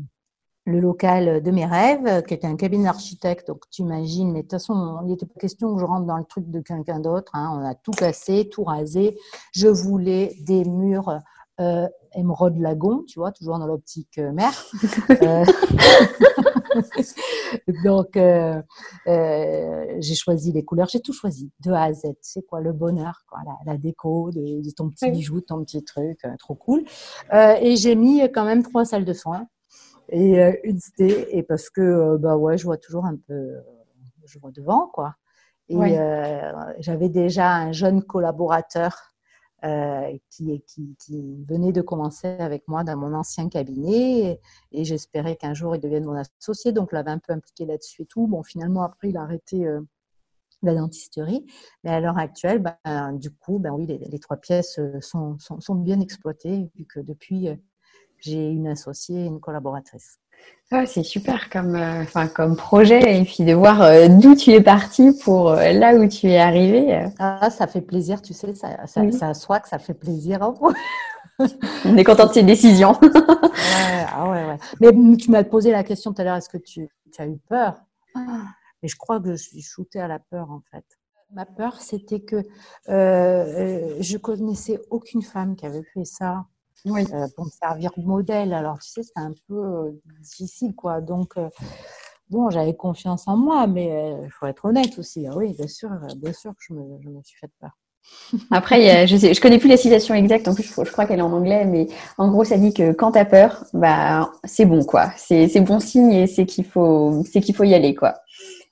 [0.68, 3.48] le local de mes rêves, qui était un cabinet d'architecte.
[3.48, 6.18] Donc, tu imagines, mais de toute façon, il n'était pas question que je rentre dans
[6.18, 7.32] le truc de quelqu'un d'autre.
[7.34, 7.50] Hein.
[7.54, 9.18] On a tout cassé, tout rasé.
[9.52, 11.20] Je voulais des murs
[11.60, 14.66] euh, émeraude lagon, tu vois, toujours dans l'optique euh, mère.
[15.22, 15.44] Euh,
[17.84, 18.62] donc, euh,
[19.06, 22.02] j'ai choisi les couleurs, j'ai tout choisi, de A à Z.
[22.20, 25.82] C'est quoi le bonheur, quoi, la, déco de, de, ton petit bijou, de ton petit
[25.82, 26.84] truc, trop cool.
[27.32, 29.48] et j'ai mis quand même trois salles de soins
[30.08, 33.56] et euh, une cité et parce que euh, bah ouais je vois toujours un peu
[34.24, 35.14] je vois devant quoi.
[35.70, 39.12] Et euh, j'avais déjà un jeune collaborateur
[40.30, 44.40] qui, qui, qui, venait de commencer avec moi dans mon ancien cabinet
[44.70, 46.72] et, j'espérais qu'un jour il devienne mon associé.
[46.72, 48.26] Donc je l'avais un peu impliqué là-dessus et tout.
[48.28, 49.66] Bon finalement après il a arrêté
[50.62, 51.44] la dentisterie.
[51.84, 55.60] Mais à l'heure actuelle, ben, du coup, ben oui, les, les trois pièces sont, sont,
[55.60, 57.48] sont, bien exploitées, vu que depuis
[58.20, 60.18] j'ai une associée et une collaboratrice.
[60.70, 64.50] Ah, c'est super comme, euh, enfin, comme projet et puis de voir euh, d'où tu
[64.50, 67.06] es parti pour euh, là où tu es arrivé.
[67.18, 70.40] Ah, ça fait plaisir, tu sais, ça, ça, ça soit que ça fait plaisir.
[71.86, 72.92] On est content de ces décisions.
[73.02, 74.58] ouais, ah ouais, ouais.
[74.80, 77.38] Mais tu m'as posé la question tout à l'heure, est-ce que tu, tu, as eu
[77.48, 77.80] peur?
[78.14, 78.42] Ah.
[78.82, 80.84] Mais je crois que je suis shootée à la peur en fait.
[81.32, 82.42] Ma peur, c'était que
[82.88, 86.44] je connaissais aucune femme qui avait fait ça
[86.84, 87.04] oui.
[87.12, 88.52] Euh, pour me servir de modèle.
[88.52, 91.00] Alors, tu sais, c'est un peu euh, difficile, quoi.
[91.00, 91.48] Donc, euh,
[92.30, 95.26] bon, j'avais confiance en moi, mais il faut être honnête aussi.
[95.26, 97.70] Ah oui, bien sûr, bien sûr que je me, je me suis fait peur.
[98.50, 100.48] Après, je sais, je connais plus la citation exacte.
[100.48, 103.12] En plus, je, crois qu'elle est en anglais, mais en gros, ça dit que quand
[103.12, 105.10] tu as peur, bah, c'est bon, quoi.
[105.16, 108.14] C'est bon signe et c'est qu'il faut, c'est qu'il faut y aller, quoi.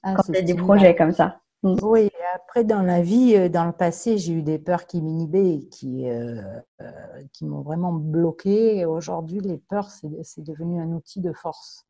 [0.02, 1.40] Ah, quand tu as des projets comme ça.
[1.62, 1.76] Mm.
[1.82, 5.54] Oui, après dans la vie, euh, dans le passé, j'ai eu des peurs qui m'inhibaient
[5.54, 6.42] et qui, euh,
[6.80, 6.90] euh,
[7.32, 8.84] qui m'ont vraiment bloqué.
[8.84, 11.86] Aujourd'hui, les peurs, c'est devenu un outil de force.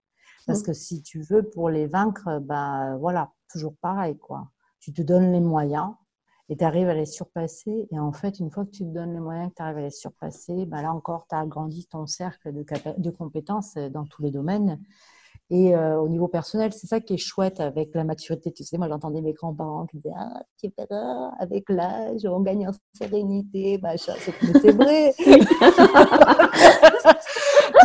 [0.47, 0.65] Parce mm.
[0.65, 4.49] que si tu veux, pour les vaincre, bah voilà, toujours pareil, quoi.
[4.81, 5.95] Tu te donnes les moyens
[6.49, 7.89] et tu arrives à les surpasser.
[7.91, 9.83] Et en fait, une fois que tu te donnes les moyens, que tu arrives à
[9.83, 12.65] les surpasser, bah là encore, tu as agrandi ton cercle de,
[12.99, 14.81] de compétences dans tous les domaines.
[15.49, 18.51] Et euh, au niveau personnel, c'est ça qui est chouette avec la maturité.
[18.53, 22.67] Tu sais, moi, j'entendais mes grands-parents qui disaient Ah, tu verras, avec l'âge, on gagne
[22.69, 24.15] en sérénité, machin.
[24.61, 25.15] C'est vrai.
[25.21, 25.25] tu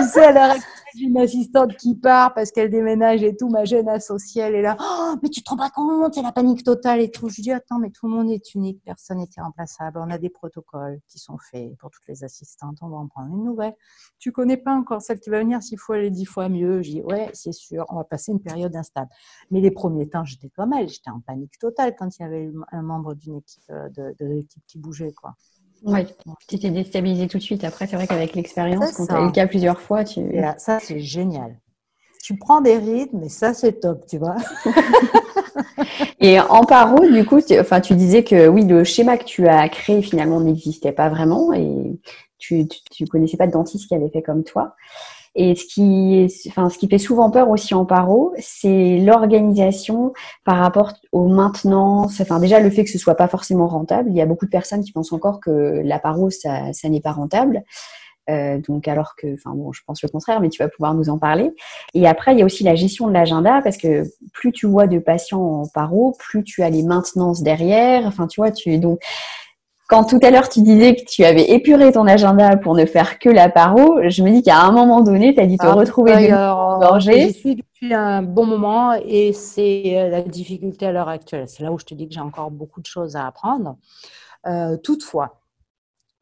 [0.06, 0.56] sais, à l'heure
[1.00, 4.78] une assistante qui part parce qu'elle déménage et tout, ma jeune associée, elle est là,
[4.80, 7.30] oh, mais tu te rends pas compte, c'est la panique totale et tout.
[7.30, 10.00] Je dis, attends, mais tout le monde est unique, personne n'est irremplaçable.
[10.00, 13.36] On a des protocoles qui sont faits pour toutes les assistantes, on va en prendre
[13.36, 13.76] une nouvelle.
[14.20, 16.82] Tu connais pas encore celle qui va venir s'il faut aller dix fois mieux.
[16.82, 19.10] Je dis, ouais, c'est sûr, on va passer une période instable.
[19.50, 22.52] Mais les premiers temps, j'étais comme elle, j'étais en panique totale quand il y avait
[22.72, 25.36] un membre d'une équipe, euh, de, de l'équipe qui bougeait, quoi.
[25.84, 26.06] Oui,
[26.48, 27.64] tu t'es déstabilisé tout de suite.
[27.64, 30.22] Après, c'est vrai qu'avec l'expérience, quand tu as eu le cas plusieurs fois, tu.
[30.58, 31.58] ça, c'est génial.
[32.24, 34.36] Tu prends des rythmes, mais ça, c'est top, tu vois.
[36.20, 39.48] et en paro, du coup, tu, enfin, tu disais que oui, le schéma que tu
[39.48, 42.00] as créé finalement n'existait pas vraiment et
[42.38, 42.68] tu
[43.00, 44.76] ne connaissais pas de dentiste qui avait fait comme toi.
[45.36, 50.12] Et ce qui, enfin, ce qui fait souvent peur aussi en paro, c'est l'organisation
[50.44, 52.20] par rapport aux maintenances.
[52.20, 54.10] Enfin, déjà le fait que ce soit pas forcément rentable.
[54.10, 57.02] Il y a beaucoup de personnes qui pensent encore que la paro, ça, ça n'est
[57.02, 57.64] pas rentable.
[58.30, 61.10] Euh, donc alors que, enfin bon, je pense le contraire, mais tu vas pouvoir nous
[61.10, 61.52] en parler.
[61.94, 64.88] Et après, il y a aussi la gestion de l'agenda parce que plus tu vois
[64.88, 68.06] de patients en paro, plus tu as les maintenances derrière.
[68.06, 69.00] Enfin, tu vois, tu donc
[69.92, 73.20] quand tout à l'heure tu disais que tu avais épuré ton agenda pour ne faire
[73.20, 75.74] que la paro, je me dis qu'à un moment donné, tu as dû te ah,
[75.74, 77.28] retrouver engorgé.
[77.28, 81.50] J'y suis depuis un bon moment et c'est euh, la difficulté à l'heure actuelle.
[81.50, 83.76] C'est là où je te dis que j'ai encore beaucoup de choses à apprendre.
[84.48, 85.42] Euh, toutefois,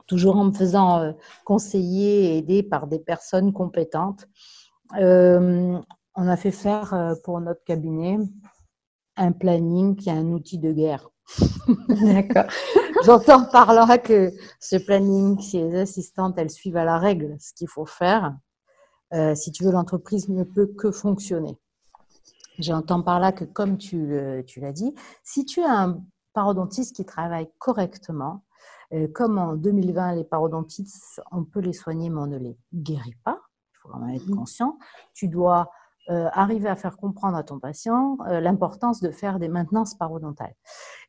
[0.07, 1.11] toujours en me faisant euh,
[1.45, 4.25] conseiller et aider par des personnes compétentes,
[4.95, 5.83] on
[6.15, 8.17] a fait faire pour notre cabinet
[9.15, 11.07] un planning qui est un outil de guerre.
[11.67, 12.45] D'accord.
[13.05, 17.53] J'entends par là que ce planning, si les assistantes, elles suivent à la règle ce
[17.53, 18.35] qu'il faut faire,
[19.13, 21.57] euh, si tu veux, l'entreprise ne peut que fonctionner.
[22.57, 27.05] J'entends par là que, comme tu, tu l'as dit, si tu as un parodontiste qui
[27.05, 28.43] travaille correctement,
[28.93, 33.17] euh, comme en 2020, les parodontistes, on peut les soigner, mais on ne les guérit
[33.23, 33.39] pas.
[33.71, 34.35] Il faut en être mmh.
[34.35, 34.77] conscient.
[35.13, 35.69] Tu dois
[36.09, 40.55] euh, arriver à faire comprendre à ton patient euh, l'importance de faire des maintenances parodontales.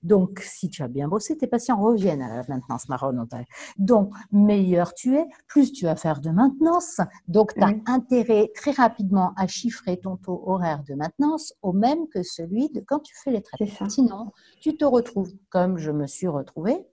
[0.03, 3.47] Donc, si tu as bien bossé, tes patients reviennent à la maintenance parodontale.
[3.79, 7.01] Donc, meilleur tu es, plus tu vas faire de maintenance.
[7.29, 12.07] Donc, tu as intérêt très rapidement à chiffrer ton taux horaire de maintenance au même
[12.09, 13.89] que celui de quand tu fais les traitements.
[13.89, 16.87] Sinon, tu te retrouves comme je me suis retrouvée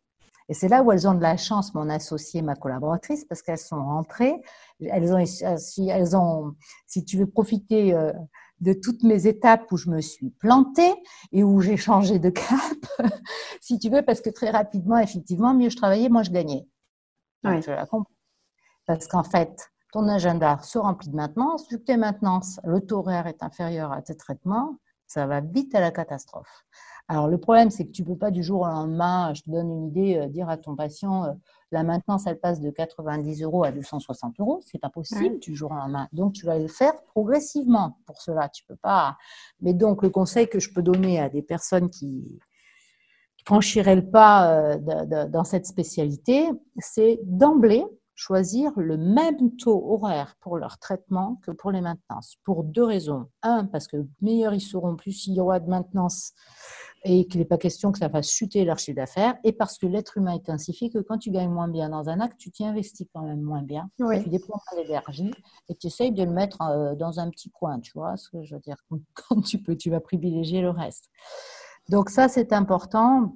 [0.50, 3.58] et c'est là où elles ont de la chance, mon associé, ma collaboratrice, parce qu'elles
[3.58, 4.42] sont rentrées.
[4.80, 6.56] Elles ont, si, elles ont,
[6.86, 8.14] si tu veux profiter euh,
[8.62, 10.94] de toutes mes étapes où je me suis plantée
[11.34, 12.48] et où j'ai changé de cap,
[13.62, 16.66] si tu veux, parce que très rapidement, effectivement, mieux je travaillais, moins je gagnais.
[17.44, 17.60] Oui.
[18.86, 21.70] Parce qu'en fait, ton agenda se remplit de maintenance.
[21.70, 25.76] Vu que tes maintenance, le taux horaire est inférieur à tes traitements, ça va vite
[25.76, 26.66] à la catastrophe.
[27.10, 29.50] Alors, le problème, c'est que tu ne peux pas du jour au lendemain, je te
[29.50, 31.32] donne une idée, euh, dire à ton patient, euh,
[31.72, 34.62] la maintenance, elle passe de 90 euros à 260 euros.
[34.66, 36.08] C'est pas possible du jour au lendemain.
[36.12, 37.98] Donc, tu vas le faire progressivement.
[38.06, 39.18] Pour cela, tu peux pas.
[39.62, 42.40] Mais donc, le conseil que je peux donner à des personnes qui
[43.46, 47.86] franchiraient le pas euh, dans cette spécialité, c'est d'emblée
[48.18, 52.36] choisir le même taux horaire pour leur traitement que pour les maintenances.
[52.44, 53.28] Pour deux raisons.
[53.44, 56.34] Un, parce que meilleurs ils seront, plus il y aura de maintenance
[57.04, 59.86] et qu'il n'est pas question que ça fasse chuter leur chiffre d'affaires, et parce que
[59.86, 62.52] l'être humain est ainsi fait que quand tu gagnes moins bien dans un acte, tu
[62.52, 65.32] t'y investis quand même moins bien, tu déploies moins d'énergie,
[65.70, 68.44] et tu essayes de le mettre euh, dans un petit coin, tu vois ce que
[68.44, 68.78] je veux dire,
[69.14, 71.10] quand tu peux, tu vas privilégier le reste.
[71.88, 73.36] Donc ça, c'est important.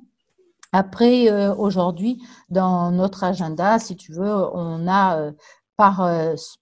[0.72, 5.32] Après, euh, aujourd'hui, dans notre agenda, si tu veux, on a euh,
[5.76, 6.08] par,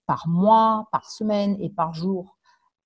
[0.06, 2.38] par mois, par semaine et par jour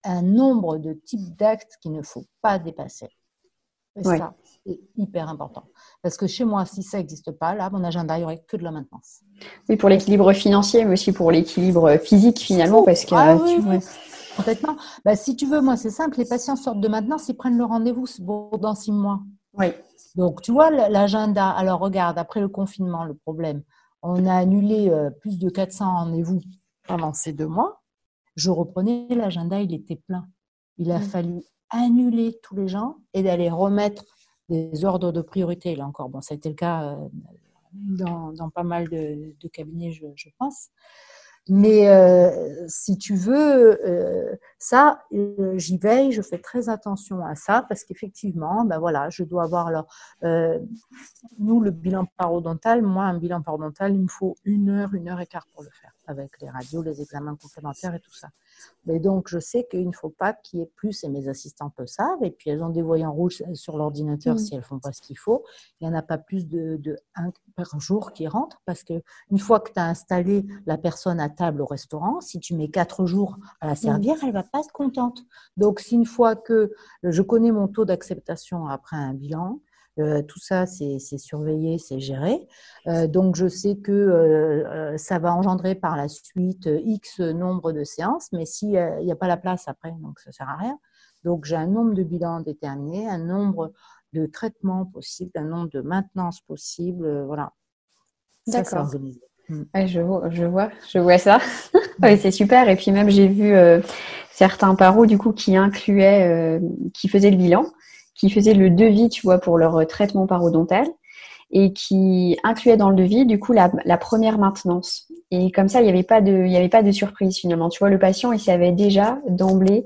[0.03, 3.09] un nombre de types d'actes qu'il ne faut pas dépasser.
[3.95, 4.33] Et ça,
[4.65, 5.65] c'est hyper important.
[6.01, 8.57] Parce que chez moi, si ça n'existe pas, là, mon agenda, il n'y aurait que
[8.57, 9.21] de la maintenance.
[9.69, 13.77] Oui, pour l'équilibre financier, mais aussi pour l'équilibre physique, finalement, parce que ah, tu oui.
[14.35, 14.77] Complètement.
[15.05, 17.65] Bah, si tu veux, moi, c'est simple, les patients sortent de maintenance, ils prennent le
[17.65, 18.05] rendez-vous
[18.59, 19.21] dans six mois.
[19.53, 19.67] Oui.
[20.15, 23.63] Donc, tu vois, l'agenda, alors regarde, après le confinement, le problème,
[24.01, 26.41] on a annulé euh, plus de 400 rendez-vous
[26.87, 27.81] pendant ces deux mois.
[28.35, 30.27] Je reprenais l'agenda, il était plein.
[30.77, 31.03] Il a mm.
[31.03, 34.03] fallu annuler tous les gens et d'aller remettre
[34.49, 36.09] des ordres de priorité, là encore.
[36.09, 36.97] Bon, ça a été le cas
[37.73, 40.69] dans, pas mal de, cabinets, je, je pense.
[41.49, 47.35] Mais euh, si tu veux, euh, ça, euh, j'y veille, je fais très attention à
[47.35, 49.87] ça parce qu'effectivement, ben voilà, je dois avoir alors,
[51.39, 55.19] nous, le bilan parodontal, moi, un bilan parodontal, il me faut une heure, une heure
[55.19, 58.29] et quart pour le faire avec les radios, les examens complémentaires et tout ça.
[58.85, 61.73] Mais donc, je sais qu'il ne faut pas qu'il y ait plus, et mes assistantes
[61.77, 64.37] le savent, et puis elles ont des voyants rouges sur l'ordinateur mm.
[64.37, 65.43] si elles ne font pas ce qu'il faut.
[65.79, 69.01] Il n'y en a pas plus de, de un par jour qui rentre, parce que
[69.31, 72.69] une fois que tu as installé la personne à table au restaurant, si tu mets
[72.69, 74.27] quatre jours à la servir, mm.
[74.27, 75.23] elle va pas être contente.
[75.57, 76.71] Donc, si une fois que
[77.03, 82.47] je connais mon taux d'acceptation après un bilan, euh, tout ça, c'est surveillé, c'est géré.
[82.87, 87.83] Euh, donc, je sais que euh, ça va engendrer par la suite X nombre de
[87.83, 90.79] séances, mais s'il n'y a pas la place après, donc ça ne sert à rien.
[91.23, 93.71] Donc, j'ai un nombre de bilans déterminé, un nombre
[94.13, 97.25] de traitements possibles, un nombre de maintenance possible.
[97.25, 97.53] voilà.
[98.47, 98.89] D'accord.
[99.49, 99.63] Hmm.
[99.85, 101.39] je, vois, je vois, je vois ça.
[102.01, 102.67] c'est super.
[102.67, 103.53] Et puis même, j'ai vu
[104.31, 106.59] certains paros du coup qui incluaient,
[106.93, 107.65] qui faisaient le bilan
[108.23, 110.87] qui faisaient le devis, tu vois, pour leur traitement parodontal
[111.51, 115.11] et qui incluait dans le devis, du coup, la, première maintenance.
[115.35, 117.69] Et comme ça, il n'y avait pas de, il y avait pas de surprise finalement.
[117.69, 119.83] Tu vois, le patient, il savait déjà d'emblée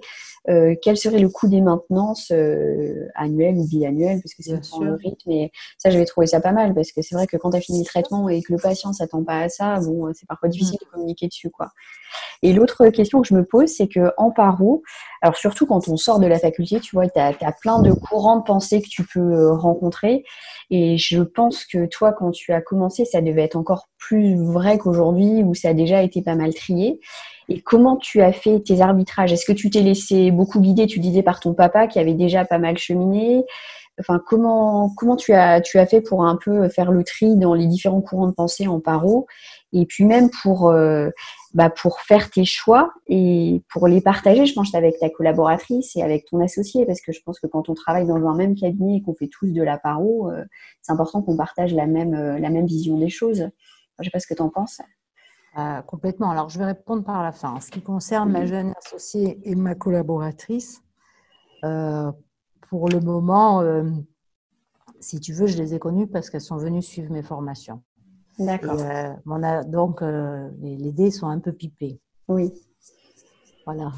[0.49, 4.95] euh, quel serait le coût des maintenances euh, annuelles ou biannuelles, parce que c'est le
[4.95, 5.31] rythme.
[5.31, 7.61] Et ça, j'avais trouvé ça pas mal, parce que c'est vrai que quand tu as
[7.61, 10.77] fini le traitement et que le patient s'attend pas à ça, bon, c'est parfois difficile
[10.81, 10.85] mm.
[10.85, 11.69] de communiquer dessus, quoi.
[12.43, 14.83] Et l'autre question que je me pose, c'est que en paro,
[15.21, 18.37] alors surtout quand on sort de la faculté, tu vois, tu as, plein de courants
[18.37, 20.23] de pensée que tu peux euh, rencontrer.
[20.69, 24.77] Et je pense que toi, quand tu as commencé, ça devait être encore plus vrai
[24.77, 26.99] qu'aujourd'hui, où ça a déjà été pas mal trié.
[27.49, 29.31] Et comment tu as fait tes arbitrages?
[29.31, 30.85] Est-ce que tu t'es laissé beaucoup guider?
[30.85, 33.43] Tu disais par ton papa qui avait déjà pas mal cheminé.
[33.99, 37.55] Enfin, comment comment tu as tu as fait pour un peu faire le tri dans
[37.55, 39.25] les différents courants de pensée en paro?
[39.73, 41.09] Et puis même pour euh,
[41.55, 46.03] bah, pour faire tes choix et pour les partager, je pense avec ta collaboratrice et
[46.03, 48.97] avec ton associé parce que je pense que quand on travaille dans un même cabinet
[48.97, 50.43] et qu'on fait tous de la paro, euh,
[50.83, 53.49] c'est important qu'on partage la même euh, la même vision des choses.
[53.99, 54.81] Je sais pas ce que tu en penses.
[55.57, 56.29] Euh, complètement.
[56.29, 57.53] Alors, je vais répondre par la fin.
[57.53, 60.83] En ce qui concerne ma jeune associée et ma collaboratrice,
[61.63, 62.11] euh,
[62.69, 63.83] pour le moment, euh,
[64.99, 67.81] si tu veux, je les ai connues parce qu'elles sont venues suivre mes formations.
[68.37, 68.77] D'accord.
[69.65, 71.99] donc, les, dés sont un peu pipés.
[72.27, 72.53] Oui.
[73.65, 73.91] Voilà.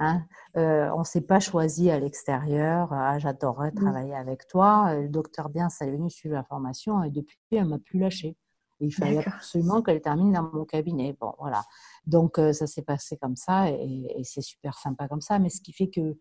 [0.00, 0.24] Hein.
[0.56, 2.92] on ne s'est pas choisi à l'extérieur.
[2.92, 4.94] Ah, j'adorerais travailler avec toi.
[4.94, 8.36] Le docteur Bien, ça est venu suivre la formation et depuis, elle m'a plus lâché
[8.80, 11.16] il fallait absolument qu'elle termine dans mon cabinet.
[11.20, 11.64] Bon, voilà.
[12.06, 15.38] Donc, euh, ça s'est passé comme ça et, c'est super sympa comme ça.
[15.38, 16.16] Mais ce qui fait que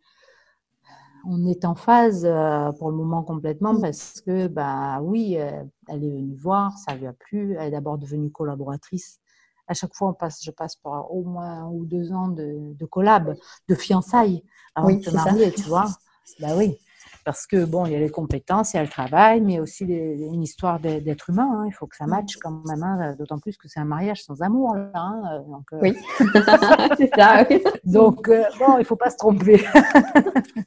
[1.25, 6.03] on est en phase euh, pour le moment complètement parce que, bah oui, euh, elle
[6.03, 7.55] est venue voir, ça lui a plu.
[7.57, 9.19] Elle est d'abord devenue collaboratrice.
[9.67, 12.73] À chaque fois, on passe, je passe par au moins un ou deux ans de,
[12.73, 13.37] de collab,
[13.69, 14.43] de fiançailles
[14.75, 15.85] avant de te marier, tu vois.
[16.39, 16.77] Bah oui
[17.23, 19.83] parce que bon, il y a les compétences, il y a le travail, mais aussi
[19.83, 21.49] une histoire d'être humain.
[21.51, 21.65] Hein.
[21.67, 24.41] Il faut que ça matche quand même, hein, d'autant plus que c'est un mariage sans
[24.41, 24.75] amour.
[24.75, 25.23] Là, hein.
[25.31, 25.97] euh, donc, euh, Oui,
[26.97, 27.45] c'est ça.
[27.83, 29.63] donc euh, bon, il faut pas se tromper.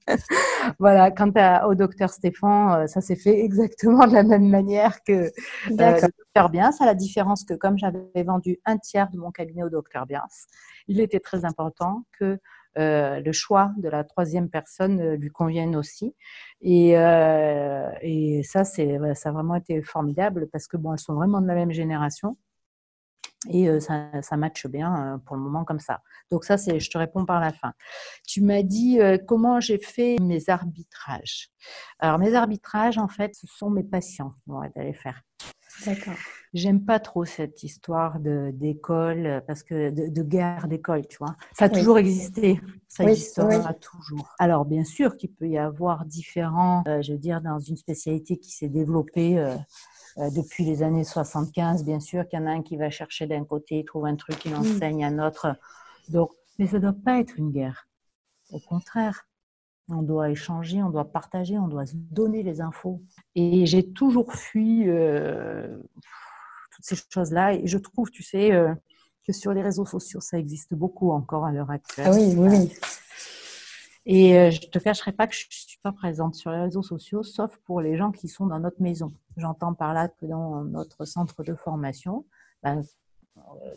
[0.78, 5.30] voilà, quant à, au docteur Stéphane, ça s'est fait exactement de la même manière que
[5.68, 9.62] le docteur Biens, à la différence que comme j'avais vendu un tiers de mon cabinet
[9.62, 10.24] au docteur Biens,
[10.88, 12.38] il était très important que
[12.78, 16.14] euh, le choix de la troisième personne euh, lui convienne aussi.
[16.60, 21.14] Et, euh, et ça, c'est, ça a vraiment été formidable parce que bon, elles sont
[21.14, 22.36] vraiment de la même génération.
[23.48, 26.00] Et ça, ça matche bien pour le moment comme ça.
[26.32, 27.74] Donc ça, c'est, je te réponds par la fin.
[28.26, 31.50] Tu m'as dit comment j'ai fait mes arbitrages.
[32.00, 35.22] Alors mes arbitrages, en fait, ce sont mes patients qui vont aller faire.
[35.84, 36.14] D'accord.
[36.54, 41.36] J'aime pas trop cette histoire d'école, parce que de, guerre d'école, tu vois.
[41.52, 44.34] Ça a toujours existé, ça existera toujours.
[44.38, 48.38] Alors, bien sûr qu'il peut y avoir différents, euh, je veux dire, dans une spécialité
[48.38, 49.54] qui s'est développée euh,
[50.18, 53.26] euh, depuis les années 75, bien sûr qu'il y en a un qui va chercher
[53.26, 54.56] d'un côté, il trouve un truc, il mm.
[54.56, 55.56] enseigne un autre.
[56.08, 57.86] Donc, mais ça ne doit pas être une guerre.
[58.50, 59.26] Au contraire,
[59.88, 63.02] on doit échanger, on doit partager, on doit se donner les infos.
[63.34, 65.78] Et j'ai toujours fui euh,
[66.74, 67.54] toutes ces choses-là.
[67.54, 68.74] Et je trouve, tu sais, euh,
[69.26, 72.06] que sur les réseaux sociaux, ça existe beaucoup encore à l'heure actuelle.
[72.08, 72.72] Ah oui, oui, oui.
[74.08, 76.60] Et euh, je ne te cacherai pas que je ne suis pas présente sur les
[76.60, 79.12] réseaux sociaux, sauf pour les gens qui sont dans notre maison.
[79.36, 82.24] J'entends par là que dans notre centre de formation,
[82.62, 82.84] ben,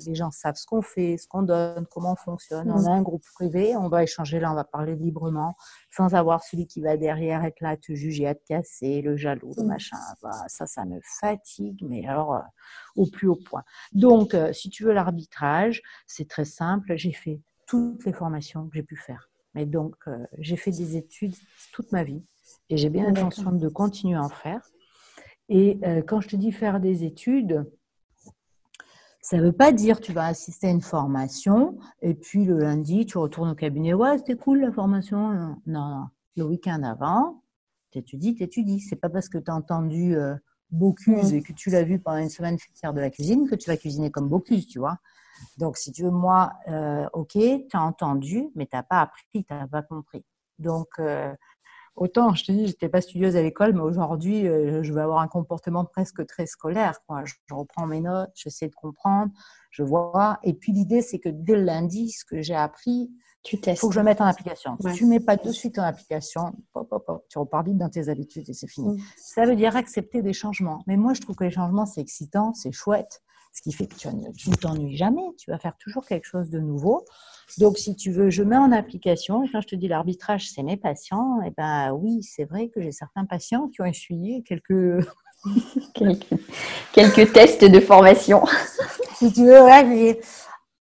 [0.05, 2.71] les gens savent ce qu'on fait, ce qu'on donne, comment on fonctionne.
[2.71, 5.55] On a un groupe privé, on va échanger là, on va parler librement,
[5.91, 9.15] sans avoir celui qui va derrière être là à te juger, à te casser, le
[9.15, 9.97] jaloux, le machin.
[10.21, 12.41] Bah, ça, ça me fatigue, mais alors euh,
[12.95, 13.63] au plus haut point.
[13.91, 16.95] Donc, euh, si tu veux l'arbitrage, c'est très simple.
[16.95, 19.29] J'ai fait toutes les formations que j'ai pu faire.
[19.53, 21.35] Mais donc, euh, j'ai fait des études
[21.73, 22.23] toute ma vie
[22.69, 24.61] et j'ai bien l'intention de continuer à en faire.
[25.51, 27.65] Et quand je te dis faire des études,
[29.21, 33.05] ça ne veut pas dire tu vas assister à une formation et puis le lundi,
[33.05, 33.93] tu retournes au cabinet.
[33.93, 35.33] Ouais, c'était cool la formation.
[35.33, 36.05] Non, non.
[36.37, 37.43] Le week-end avant,
[37.91, 38.79] tu étudies, tu étudies.
[38.79, 40.35] Ce n'est pas parce que tu as entendu euh,
[40.71, 43.69] Bocuse et que tu l'as vu pendant une semaine faire de la cuisine que tu
[43.69, 44.97] vas cuisiner comme Bocuse, tu vois.
[45.57, 49.25] Donc, si tu veux, moi, euh, ok, tu as entendu, mais tu n'as pas appris,
[49.33, 50.23] tu n'as pas compris.
[50.59, 51.33] Donc, euh,
[51.99, 55.19] autant, je te dis, j'étais pas studieuse à l'école, mais aujourd'hui, euh, je vais avoir
[55.19, 56.99] un comportement presque très scolaire.
[57.25, 59.31] Je, reprends mes notes, j'essaie de comprendre,
[59.69, 60.39] je vois.
[60.43, 63.11] Et puis l'idée, c'est que dès le lundi, ce que j'ai appris,
[63.51, 64.77] il faut que je le mette en application.
[64.79, 66.53] Si tu ne mets pas de suite en application,
[67.29, 68.97] tu repars vite dans tes habitudes et c'est fini.
[68.97, 69.01] Mm.
[69.17, 70.83] Ça veut dire accepter des changements.
[70.87, 73.21] Mais moi, je trouve que les changements, c'est excitant, c'est chouette
[73.51, 76.59] ce qui fait que tu ne t'ennuies jamais, tu vas faire toujours quelque chose de
[76.59, 77.05] nouveau.
[77.57, 80.63] Donc, si tu veux, je mets en application, et quand je te dis l'arbitrage, c'est
[80.63, 84.43] mes patients, et eh ben oui, c'est vrai que j'ai certains patients qui ont essuyé
[84.43, 85.05] quelques...
[85.95, 86.39] quelques...
[86.93, 88.43] quelques tests de formation.
[89.15, 90.19] si tu veux, ouais,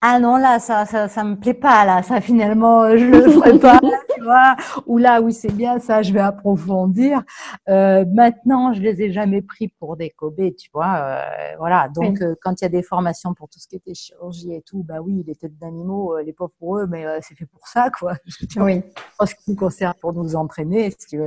[0.02, 2.04] ah non là ça ça ça me plaît pas là.
[2.04, 3.80] Ça finalement euh, je le ferai pas
[4.14, 4.56] tu vois.
[4.86, 7.24] Ou là oui c'est bien ça je vais approfondir.
[7.70, 11.89] Euh, maintenant je les ai jamais pris pour des Kobe tu vois euh, voilà.
[11.89, 14.62] Donc euh, quand il y a des formations pour tout ce qui était chirurgie et
[14.62, 17.89] tout bah oui les têtes d'animaux les pauvres pour eux mais c'est fait pour ça
[17.89, 18.14] quoi.
[18.58, 18.82] Oui.
[19.20, 21.18] En ce qui nous concerne pour nous entraîner ce qui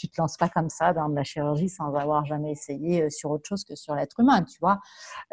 [0.00, 3.10] tu te lances pas comme ça dans de la chirurgie sans avoir jamais essayé euh,
[3.10, 4.80] sur autre chose que sur l'être humain, tu vois.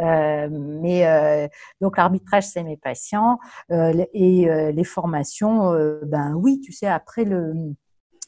[0.01, 1.47] Euh, mais euh,
[1.79, 3.39] donc l'arbitrage, c'est mes patients
[3.69, 5.71] et les formations,
[6.03, 7.53] ben oui, tu sais, après le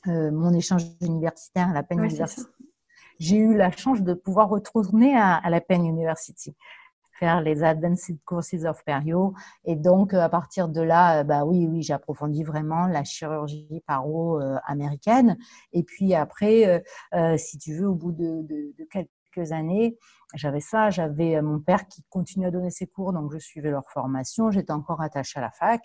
[0.05, 2.45] mon échange universitaire à la Penn University,
[3.19, 6.55] j'ai eu la chance de pouvoir retourner à, à la Penn University
[7.19, 9.33] faire les Advanced Courses of Perio.
[9.65, 13.83] Et donc, euh, à partir de là, euh, bah oui, oui, j'approfondis vraiment la chirurgie
[13.85, 15.37] paro euh, américaine.
[15.73, 16.83] Et puis après,
[17.37, 18.45] si tu veux, au bout de,
[18.89, 19.97] quelques années,
[20.35, 23.89] j'avais ça, j'avais mon père qui continuait à donner ses cours, donc je suivais leur
[23.89, 25.81] formation, j'étais encore attachée à la fac.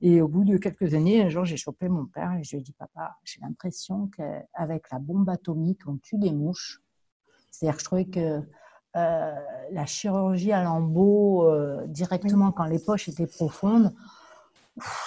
[0.00, 2.60] Et au bout de quelques années, un jour, j'ai chopé mon père et je lui
[2.60, 6.80] ai dit, papa, j'ai l'impression qu'avec la bombe atomique, on tue des mouches.
[7.50, 8.42] C'est-à-dire que je trouvais que
[8.96, 9.34] euh,
[9.70, 13.94] la chirurgie à l'embout euh, directement quand les poches étaient profondes,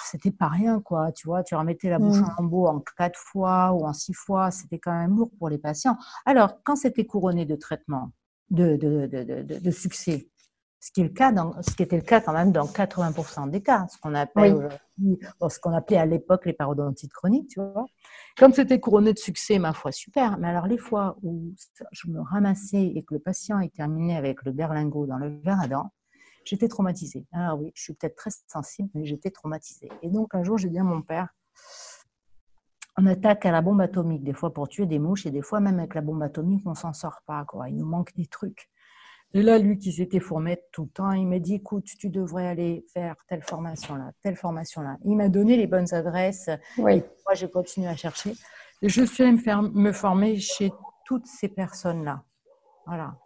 [0.04, 1.12] c'était pas rien, quoi.
[1.12, 2.24] Tu vois, tu remettais la bouche mm.
[2.24, 5.58] en lambeau en quatre fois ou en six fois, c'était quand même lourd pour les
[5.58, 5.96] patients.
[6.24, 8.12] Alors, quand c'était couronné de traitement,
[8.50, 10.28] de, de, de, de, succès,
[10.86, 13.50] ce qui, est le cas dans, ce qui était le cas quand même dans 80%
[13.50, 17.86] des cas, ce qu'on appelle ce qu'on appelait à l'époque les parodontites chroniques, tu vois.
[18.38, 20.38] Comme c'était couronné de succès, ma foi, super.
[20.38, 21.52] Mais alors les fois où
[21.90, 25.60] je me ramassais et que le patient est terminé avec le berlingot dans le verre
[25.60, 25.90] à dents,
[26.44, 27.26] j'étais traumatisée.
[27.32, 29.88] Alors oui, je suis peut-être très sensible, mais j'étais traumatisée.
[30.02, 31.34] Et donc un jour, j'ai dit à mon père,
[32.96, 35.58] on attaque à la bombe atomique, des fois pour tuer des mouches, et des fois
[35.58, 37.44] même avec la bombe atomique, on s'en sort pas.
[37.44, 37.70] Quoi.
[37.70, 38.70] Il nous manque des trucs.
[39.34, 42.46] Et là, lui qui s'était formé tout le temps, il m'a dit, écoute, tu devrais
[42.46, 44.96] aller faire telle formation-là, telle formation-là.
[45.04, 46.48] Il m'a donné les bonnes adresses.
[46.78, 47.02] Oui.
[47.24, 48.32] moi, j'ai continué à chercher.
[48.82, 50.70] Et je suis allée me, faire, me former chez
[51.04, 52.22] toutes ces personnes-là.
[52.86, 53.18] Voilà.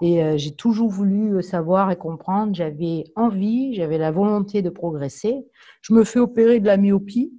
[0.00, 2.54] Et euh, j'ai toujours voulu euh, savoir et comprendre.
[2.54, 5.46] J'avais envie, j'avais la volonté de progresser.
[5.80, 7.32] Je me fais opérer de la myopie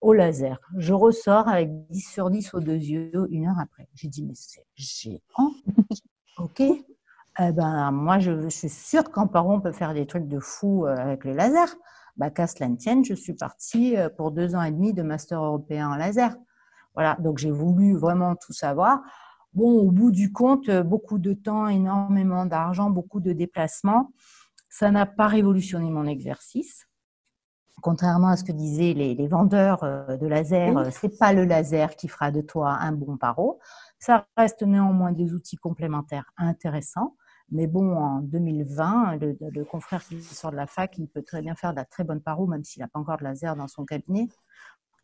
[0.00, 0.58] au laser.
[0.76, 3.88] Je ressors avec 10 sur 10 aux deux yeux une heure après.
[3.94, 5.52] J'ai dit, mais c'est géant.
[6.38, 6.62] OK
[7.40, 10.86] eh ben, moi, je, suis sûre qu'en parent, on peut faire des trucs de fou
[10.86, 11.74] euh, avec le laser.
[12.16, 15.02] Bah, qu'à cela ne tienne, je suis partie euh, pour deux ans et demi de
[15.02, 16.36] master européen en laser.
[16.94, 19.02] Voilà, donc j'ai voulu vraiment tout savoir.
[19.52, 24.12] Bon, au bout du compte, euh, beaucoup de temps, énormément d'argent, beaucoup de déplacements.
[24.70, 26.86] Ça n'a pas révolutionné mon exercice.
[27.82, 32.08] Contrairement à ce que disaient les, vendeurs de laser, ce c'est pas le laser qui
[32.08, 33.58] fera de toi un bon paro.
[33.98, 37.14] Ça reste néanmoins des outils complémentaires intéressants.
[37.50, 41.54] Mais bon, en 2020, le, confrère qui sort de la fac, il peut très bien
[41.54, 43.84] faire de la très bonne paro, même s'il n'a pas encore de laser dans son
[43.84, 44.28] cabinet.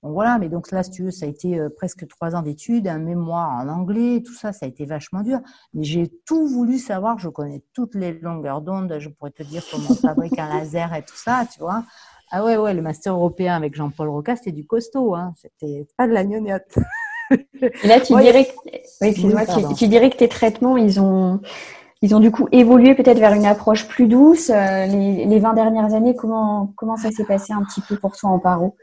[0.03, 2.41] Donc voilà, mais donc là, si tu veux, ça a été euh, presque trois ans
[2.41, 5.41] d'études, un mémoire en anglais, tout ça, ça a été vachement dur.
[5.75, 9.63] Mais j'ai tout voulu savoir, je connais toutes les longueurs d'onde, je pourrais te dire
[9.71, 11.85] comment on fabrique un laser et tout ça, tu vois.
[12.31, 15.35] Ah ouais, ouais, le master européen avec Jean-Paul Roca, c'était du costaud, hein.
[15.37, 16.79] c'était pas de la gnognotte.
[17.85, 21.41] là, tu, dirais que, tu dirais que tes traitements, ils ont
[22.03, 24.49] Ils ont du coup évolué peut-être vers une approche plus douce.
[24.49, 28.31] Les, les 20 dernières années, comment, comment ça s'est passé un petit peu pour toi
[28.31, 28.77] en paro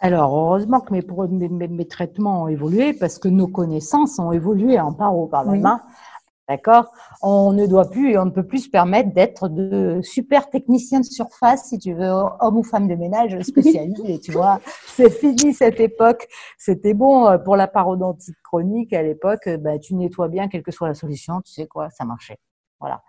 [0.00, 4.92] alors, heureusement que mes, mes, traitements ont évolué parce que nos connaissances ont évolué en
[4.92, 5.46] paro par.
[6.48, 6.92] D'accord?
[7.22, 11.00] On ne doit plus et on ne peut plus se permettre d'être de super techniciens
[11.00, 14.60] de surface, si tu veux, homme ou femme de ménage spécialisé, tu vois.
[14.86, 16.28] C'est fini cette époque.
[16.58, 19.48] C'était bon euh, pour la parodontite chronique à l'époque.
[19.60, 22.38] Bah, tu nettoies bien, quelle que soit la solution, tu sais quoi, ça marchait.
[22.78, 23.02] Voilà.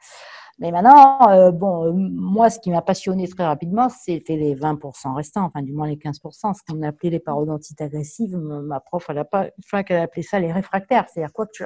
[0.57, 5.13] Mais maintenant, euh, bon, euh, moi, ce qui m'a passionné très rapidement, c'était les 20%
[5.13, 8.37] restants, enfin, du moins les 15%, ce qu'on appelait les parodontites agressives.
[8.37, 11.07] Ma prof, elle a pas, je crois qu'elle appelait ça les réfractaires.
[11.09, 11.65] C'est-à-dire, quoi que tu,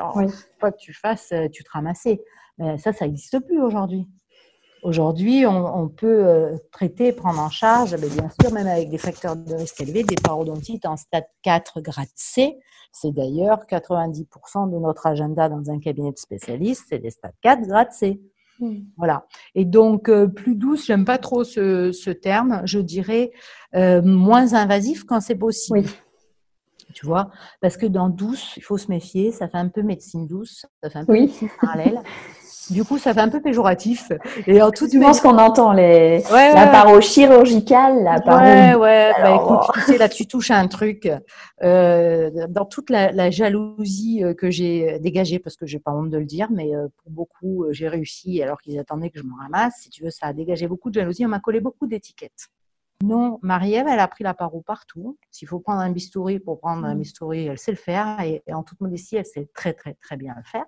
[0.60, 2.24] quoi que tu fasses, euh, tu te ramasser.
[2.58, 4.08] Mais ça, ça n'existe plus aujourd'hui.
[4.82, 9.82] Aujourd'hui, on, peut traiter, prendre en charge, bien sûr, même avec des facteurs de risque
[9.82, 12.58] élevés, des parodontites en stade 4, grade C.
[12.92, 17.62] C'est d'ailleurs 90% de notre agenda dans un cabinet de spécialistes, c'est des stades 4,
[17.68, 18.22] grade C.
[18.60, 18.80] Hmm.
[18.98, 19.26] Voilà.
[19.56, 22.62] Et donc, euh, plus douce, j'aime pas trop ce, terme.
[22.66, 23.32] Je dirais
[23.76, 25.88] euh, moins invasif quand c'est possible.
[26.94, 27.30] Tu vois
[27.62, 29.32] Parce que dans douce, il faut se méfier.
[29.32, 30.66] Ça fait un peu médecine douce.
[30.82, 32.02] Ça fait un peu médecine parallèle.
[32.70, 34.12] Du coup, ça fait un peu péjoratif.
[34.48, 38.44] Et en tout souvent ce qu'on entend, les la paro chirurgicale, la paro.
[38.44, 39.12] Ouais, ouais.
[39.22, 41.10] Bah, écoute, tu sais, là, tu touches à un truc.
[41.64, 46.18] Euh, dans toute la, jalousie euh, que j'ai dégagée, parce que j'ai pas honte de
[46.18, 49.76] le dire, mais euh, pour beaucoup, j'ai réussi alors qu'ils attendaient que je me ramasse.
[49.82, 51.26] Si tu veux, ça a dégagé beaucoup de jalousie.
[51.26, 52.50] On m'a collé beaucoup d'étiquettes.
[53.02, 55.18] Non, Marie-Ève, elle a pris la paro partout.
[55.32, 57.00] S'il faut prendre un bistouri pour prendre un mmh.
[57.00, 58.20] bistouri, elle sait le faire.
[58.20, 60.66] Et, en toute modestie, elle sait très, très, très bien le faire.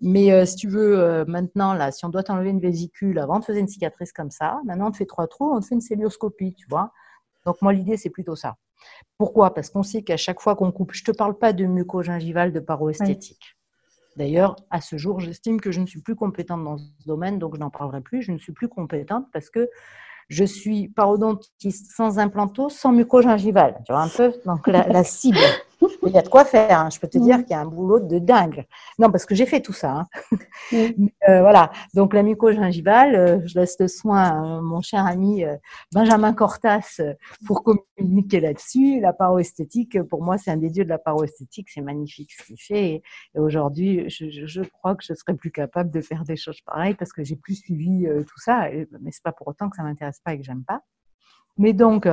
[0.00, 3.36] Mais euh, si tu veux, euh, maintenant, là, si on doit t'enlever une vésicule, avant,
[3.36, 4.60] on te faisait une cicatrice comme ça.
[4.64, 6.92] Maintenant, on te fait trois trous, on te fait une célioscopie, tu vois.
[7.44, 8.56] Donc, moi, l'idée, c'est plutôt ça.
[9.18, 9.52] Pourquoi?
[9.52, 12.50] Parce qu'on sait qu'à chaque fois qu'on coupe, je ne te parle pas de muco-gingival,
[12.50, 13.56] de paro esthétique.
[14.16, 17.54] D'ailleurs, à ce jour, j'estime que je ne suis plus compétente dans ce domaine, donc
[17.54, 18.22] je n'en parlerai plus.
[18.22, 19.68] Je ne suis plus compétente parce que
[20.28, 23.80] je suis parodontiste sans implanto, sans mucogingival.
[23.86, 24.32] Tu vois un peu?
[24.44, 25.38] Donc la, cible.
[25.80, 26.80] Il y a de quoi faire.
[26.80, 26.90] Hein.
[26.90, 27.42] Je peux te dire mm.
[27.42, 28.66] qu'il y a un boulot de dingue.
[28.98, 29.92] Non, parce que j'ai fait tout ça.
[29.92, 30.06] Hein.
[30.72, 31.08] Mm.
[31.28, 31.70] Euh, voilà.
[31.94, 35.56] Donc la mucogingivale, euh, je laisse le soin à mon cher ami euh,
[35.92, 37.00] Benjamin Cortas
[37.46, 39.00] pour communiquer là-dessus.
[39.00, 41.68] La paroesthétique, pour moi, c'est un des dieux de la paroesthétique.
[41.70, 43.02] C'est magnifique ce qu'il fait.
[43.34, 47.12] Et, aujourd'hui, je, crois que je serais plus capable de faire des choses pareilles parce
[47.12, 48.68] que j'ai plus suivi tout ça.
[49.00, 50.80] Mais c'est pas pour autant que ça m'intéresse pas et que j'aime pas.
[51.58, 52.08] Mais donc,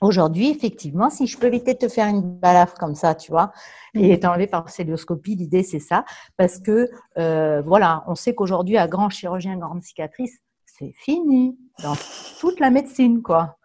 [0.00, 3.52] Aujourd'hui, effectivement, si je peux éviter de te faire une balafre comme ça, tu vois,
[3.94, 6.04] et enlevé par célioscopie, l'idée c'est ça,
[6.36, 11.94] parce que euh, voilà, on sait qu'aujourd'hui, à grand chirurgien, grande cicatrice, c'est fini dans
[12.40, 13.58] toute la médecine, quoi.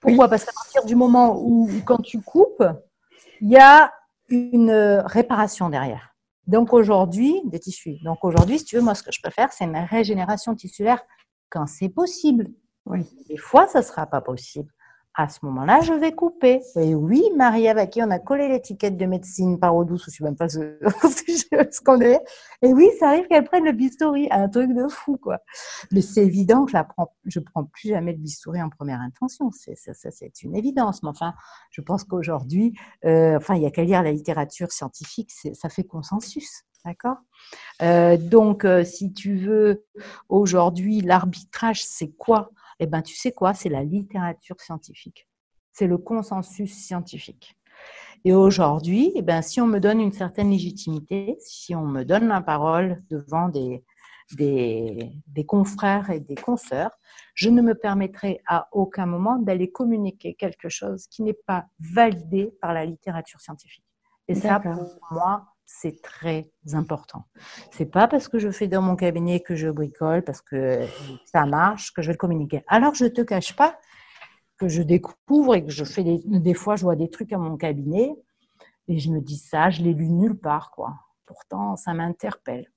[0.00, 0.28] Pourquoi?
[0.28, 2.64] Parce qu'à partir du moment où, quand tu coupes,
[3.40, 3.92] il y a
[4.28, 6.14] une réparation derrière.
[6.46, 7.98] Donc aujourd'hui, des tissus.
[8.04, 11.02] Donc aujourd'hui, si tu veux, moi, ce que je peux faire, c'est une régénération tissulaire
[11.50, 12.48] quand c'est possible.
[12.86, 13.06] Oui.
[13.28, 14.70] Des fois, ça ne sera pas possible
[15.18, 16.60] à ce moment-là, je vais couper.
[16.76, 20.10] Et oui, Marie-Ève, à qui on a collé l'étiquette de médecine par eau douce, je
[20.10, 22.20] ne sais même pas ce, qu'on est.
[22.60, 25.38] Et oui, ça arrive qu'elle prenne le bistouri, un truc de fou, quoi.
[25.90, 26.72] Mais c'est évident que
[27.24, 29.50] je ne prends plus jamais le bistouri en première intention.
[29.52, 31.02] C'est une évidence.
[31.02, 31.32] Mais enfin,
[31.70, 35.84] je pense qu'aujourd'hui, euh, enfin, il n'y a qu'à lire la littérature scientifique, ça fait
[35.84, 36.64] consensus.
[36.84, 37.16] D'accord?
[37.82, 39.84] Euh, Donc, euh, si tu veux,
[40.28, 42.50] aujourd'hui, l'arbitrage, c'est quoi?
[42.78, 43.54] Eh ben, tu sais quoi?
[43.54, 45.28] C'est la littérature scientifique.
[45.72, 47.56] C'est le consensus scientifique.
[48.24, 52.28] Et aujourd'hui, eh ben, si on me donne une certaine légitimité, si on me donne
[52.28, 53.84] la parole devant des,
[54.32, 56.90] des, des confrères et des consoeurs,
[57.34, 62.52] je ne me permettrai à aucun moment d'aller communiquer quelque chose qui n'est pas validé
[62.60, 63.84] par la littérature scientifique.
[64.28, 67.24] Et ça, pour moi, c'est très important.
[67.72, 70.86] C'est pas parce que je fais dans mon cabinet que je bricole, parce que
[71.24, 72.64] ça marche, que je vais le communiquer.
[72.68, 73.78] Alors, je te cache pas
[74.58, 77.56] que je découvre et que je fais des, fois, je vois des trucs à mon
[77.56, 78.16] cabinet
[78.88, 80.94] et je me dis ça, je l'ai lu nulle part, quoi.
[81.26, 82.70] Pourtant, ça m'interpelle.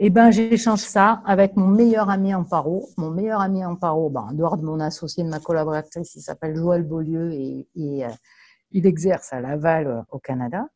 [0.00, 2.88] Eh ben, j'échange ça avec mon meilleur ami en paro.
[2.96, 6.20] Mon meilleur ami en paro, ben, en dehors de mon associé, de ma collaboratrice, il
[6.20, 8.08] s'appelle Joël Beaulieu et, et euh,
[8.72, 10.66] il exerce à Laval euh, au Canada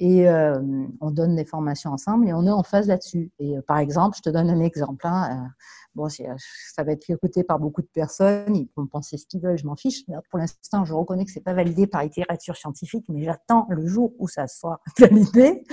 [0.00, 0.60] et euh,
[1.00, 3.32] on donne des formations ensemble et on est en phase là-dessus.
[3.40, 5.04] Et euh, par exemple, je te donne un exemple.
[5.04, 5.48] Hein, euh,
[5.96, 9.58] bon, ça va être écouté par beaucoup de personnes, ils vont penser ce qu'ils veulent,
[9.58, 10.04] je m'en fiche.
[10.30, 14.12] Pour l'instant, je reconnais que c'est pas validé par littérature scientifique, mais j'attends le jour
[14.18, 15.64] où ça soit validé.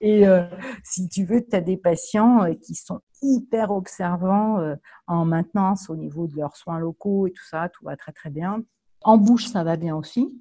[0.00, 0.24] Et
[0.84, 4.58] si tu veux, tu as des patients qui sont hyper observants
[5.06, 8.28] en maintenance au niveau de leurs soins locaux et tout ça, tout va très très
[8.30, 8.62] bien.
[9.02, 10.38] En bouche, ça va bien aussi.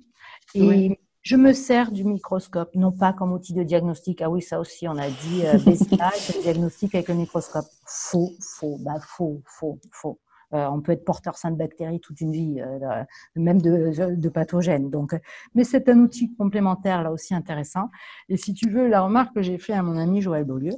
[0.54, 4.22] Et Je me sers du microscope, non pas comme outil de diagnostic.
[4.22, 7.66] Ah oui, ça aussi, on a dit, euh, le diagnostic avec le microscope.
[7.88, 10.20] Faux, faux, bah faux, faux, faux.
[10.54, 13.04] Euh, on peut être porteur sain de bactéries toute une vie, euh,
[13.36, 14.92] même de, pathogènes.
[14.92, 15.20] Donc,
[15.56, 17.90] mais c'est un outil complémentaire là aussi intéressant.
[18.30, 20.74] Et si tu veux, la remarque que j'ai fait à mon ami Joël Beaulieu,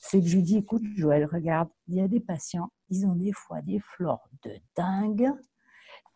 [0.00, 3.14] c'est que je lui dis, écoute, Joël, regarde, il y a des patients, ils ont
[3.14, 5.30] des fois des flores de dingue.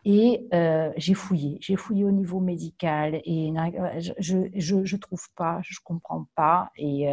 [0.08, 3.52] Et euh, j'ai fouillé, j'ai fouillé au niveau médical et
[3.98, 4.12] je
[4.54, 6.70] je, trouve pas, je comprends pas.
[6.76, 7.08] Et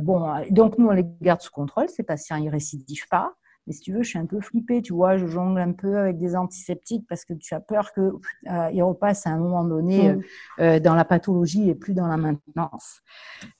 [0.00, 3.34] bon, donc nous on les garde sous contrôle, ces patients ils récidivent pas.
[3.66, 5.98] Mais si tu veux, je suis un peu flippée, tu vois, je jongle un peu
[5.98, 8.12] avec des antiseptiques parce que tu as peur qu'ils
[8.48, 10.18] euh, repassent à un moment donné mm.
[10.18, 10.22] euh,
[10.60, 13.00] euh, dans la pathologie et plus dans la maintenance.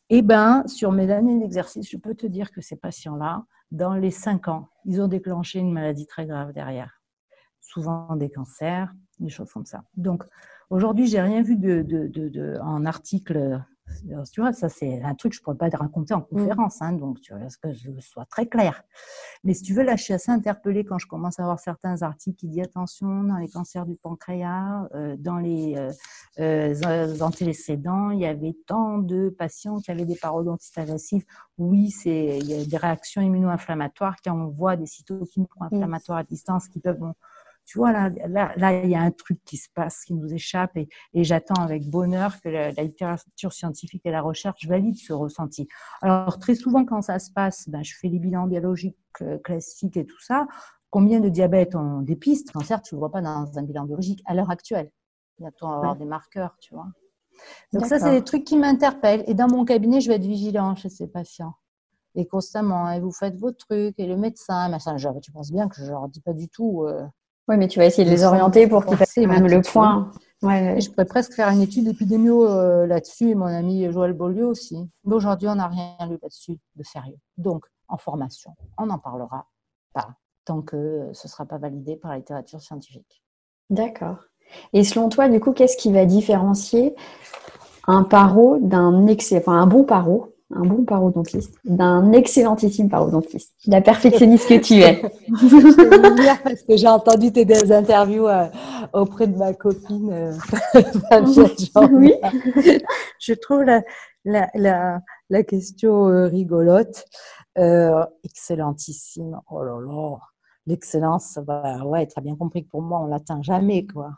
[0.08, 4.12] Eh bien, sur mes années d'exercice, je peux te dire que ces patients-là, dans les
[4.12, 6.95] cinq ans, ils ont déclenché une maladie très grave derrière.
[7.66, 9.82] Souvent des cancers, des choses comme ça.
[9.96, 10.24] Donc,
[10.70, 13.60] aujourd'hui, j'ai rien vu de, de, de, en article
[14.32, 16.26] tu vois, ça c'est un truc que je ne pourrais pas te raconter en mm.
[16.26, 18.82] conférence, hein, donc tu vois, que je sois très clair.
[19.44, 22.02] Mais si tu veux, là, je suis assez interpellée quand je commence à voir certains
[22.02, 25.92] articles qui disent attention, dans les cancers du pancréas, euh, dans les euh,
[26.38, 31.24] euh, antécédents, il y avait tant de patients qui avaient des parodontites agressives.
[31.58, 36.68] Oui, c'est il y a des réactions immuno-inflammatoires qui envoient des cytokines pro-inflammatoires à distance
[36.68, 37.12] qui peuvent
[37.66, 38.10] tu vois, là,
[38.56, 41.88] là, il y a un truc qui se passe, qui nous échappe, et, j'attends avec
[41.90, 45.66] bonheur que la, littérature scientifique et la recherche valident ce ressenti.
[46.00, 49.96] Alors, très souvent, quand ça se passe, ben, je fais les bilans biologiques euh, classiques
[49.96, 50.46] et tout ça.
[50.90, 54.22] Combien de diabète on dépiste Cancer, tu ne le vois pas dans un bilan biologique
[54.26, 54.90] à l'heure actuelle.
[55.38, 56.86] Il y a à avoir des marqueurs, tu vois.
[57.72, 59.24] Donc ça, c'est des trucs qui m'interpellent.
[59.26, 61.54] Et dans mon cabinet, je vais être vigilant chez ces patients.
[62.14, 64.96] Et constamment, et vous faites vos trucs, et le médecin, machin.
[65.20, 67.04] tu penses bien que je ne leur dis pas du tout, euh,
[67.48, 70.10] oui, mais tu vas essayer de les orienter pour qu'ils fassent même le point.
[70.42, 74.46] Ouais, Je pourrais presque faire une étude épidémio euh, là-dessus, et mon ami Joël Beaulieu
[74.46, 74.76] aussi.
[75.04, 77.18] Mais aujourd'hui, on n'a rien lu là-dessus de sérieux.
[77.38, 79.46] Donc, en formation, on n'en parlera
[79.94, 80.08] pas
[80.44, 83.22] tant que ce ne sera pas validé par la littérature scientifique.
[83.70, 84.18] D'accord.
[84.72, 86.94] Et selon toi, du coup, qu'est-ce qui va différencier
[87.86, 93.80] un paro d'un excès, enfin un bon paro un bon parodontiste, d'un excellentissime parodontiste, la
[93.80, 95.02] perfectionniste que tu es.
[95.28, 98.46] je dire parce que j'ai entendu tes interviews euh,
[98.92, 100.32] auprès de ma copine euh,
[101.92, 102.14] Oui.
[103.18, 103.82] Je trouve la,
[104.24, 107.04] la, la, la question euh, rigolote.
[108.24, 109.40] excellentissime.
[109.50, 110.18] Oh là là.
[110.68, 114.10] L'excellence, bah, ouais, tu as bien compris que pour moi, on l'atteint jamais, quoi.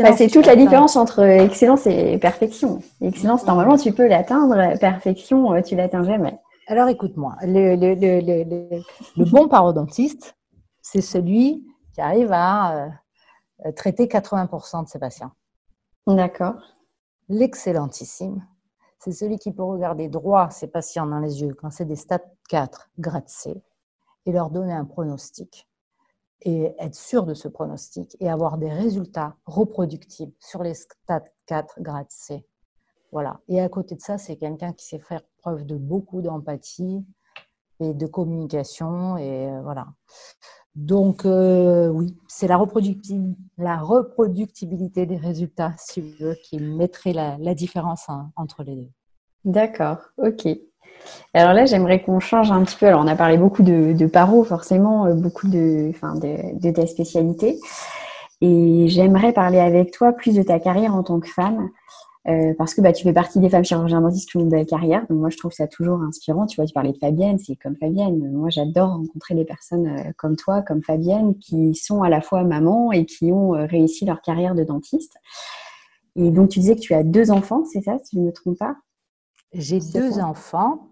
[0.00, 2.80] Bah, c'est toute la différence entre excellence et perfection.
[3.00, 4.78] Excellence, normalement, tu peux l'atteindre.
[4.78, 6.38] Perfection, euh, tu l'atteins jamais.
[6.66, 7.36] Alors, écoute-moi.
[7.42, 10.36] Le, le, bon parodontiste,
[10.82, 12.90] c'est celui qui arrive à
[13.66, 15.32] euh, traiter 80% de ses patients.
[16.06, 16.56] D'accord.
[17.28, 18.46] L'excellentissime,
[18.98, 22.28] c'est celui qui peut regarder droit ses patients dans les yeux quand c'est des stades
[22.48, 23.62] 4, grade C,
[24.26, 25.68] et leur donner un pronostic
[26.42, 31.80] et être sûr de ce pronostic et avoir des résultats reproductibles sur les stades 4
[31.80, 32.46] grade C.
[33.12, 33.40] Voilà.
[33.48, 37.06] Et à côté de ça, c'est quelqu'un qui sait faire preuve de beaucoup d'empathie
[37.80, 39.86] et de communication et euh, voilà.
[40.74, 47.54] Donc euh, oui, c'est la, reproductibilité des résultats, si tu veux, qui mettrait la, la
[47.54, 48.90] différence entre les deux.
[49.44, 50.46] D'accord, ok.
[51.34, 52.86] Alors là, j'aimerais qu'on change un petit peu.
[52.86, 56.70] Alors, on a parlé beaucoup de, de paro, forcément, euh, beaucoup de, enfin, de, de
[56.70, 57.58] ta spécialité.
[58.40, 61.70] Et j'aimerais parler avec toi plus de ta carrière en tant que femme.
[62.28, 64.66] Euh, parce que bah, tu fais partie des femmes chirurgiens dentistes qui ont une belle
[64.66, 65.06] carrière.
[65.08, 66.46] Donc moi, je trouve ça toujours inspirant.
[66.46, 68.32] Tu vois, tu parlais de Fabienne, c'est comme Fabienne.
[68.32, 72.42] Moi, j'adore rencontrer des personnes euh, comme toi, comme Fabienne, qui sont à la fois
[72.42, 75.14] maman et qui ont réussi leur carrière de dentiste.
[76.16, 78.32] Et donc, tu disais que tu as deux enfants, c'est ça, si je ne me
[78.32, 78.74] trompe pas?
[79.52, 80.88] J'ai deux enfants.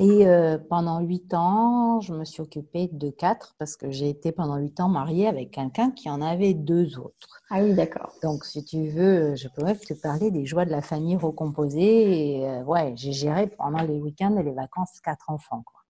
[0.00, 4.30] Et euh, pendant huit ans, je me suis occupée de quatre parce que j'ai été
[4.30, 7.42] pendant huit ans mariée avec quelqu'un qui en avait deux autres.
[7.50, 8.12] Ah oui, d'accord.
[8.22, 12.36] Donc, si tu veux, je pourrais te parler des joies de la famille recomposée.
[12.36, 15.64] Et euh, ouais, j'ai géré pendant les week-ends et les vacances quatre enfants.
[15.66, 15.80] Quoi.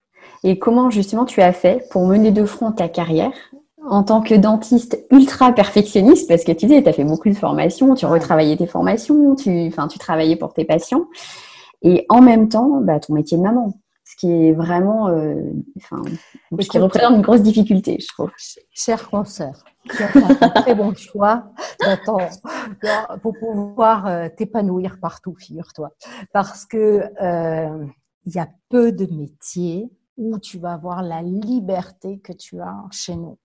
[0.42, 3.32] Et comment justement tu as fait pour mener de front ta carrière
[3.86, 7.34] en tant que dentiste ultra perfectionniste, parce que tu dis, tu as fait beaucoup de
[7.34, 11.06] formations, tu retravaillais tes formations, tu, tu travaillais pour tes patients,
[11.82, 13.72] et en même temps, bah, ton métier de maman
[14.18, 16.02] qui est vraiment, euh, enfin,
[16.58, 18.30] ce qui représente une grosse difficulté, je trouve.
[18.72, 21.52] Chère consoeur, tu as fait un très bon choix
[23.22, 25.90] pour pouvoir euh, t'épanouir partout, figure-toi,
[26.32, 27.86] parce que euh,
[28.26, 32.76] il y a peu de métiers où tu vas avoir la liberté que tu as
[32.90, 33.38] chez nous.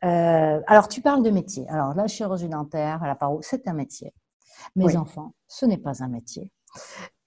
[0.00, 1.68] alors, tu parles de métier.
[1.68, 4.12] Alors, la chirurgie dentaire, la paro, c'est un métier.
[4.74, 6.50] Mes enfants, ce n'est pas un métier.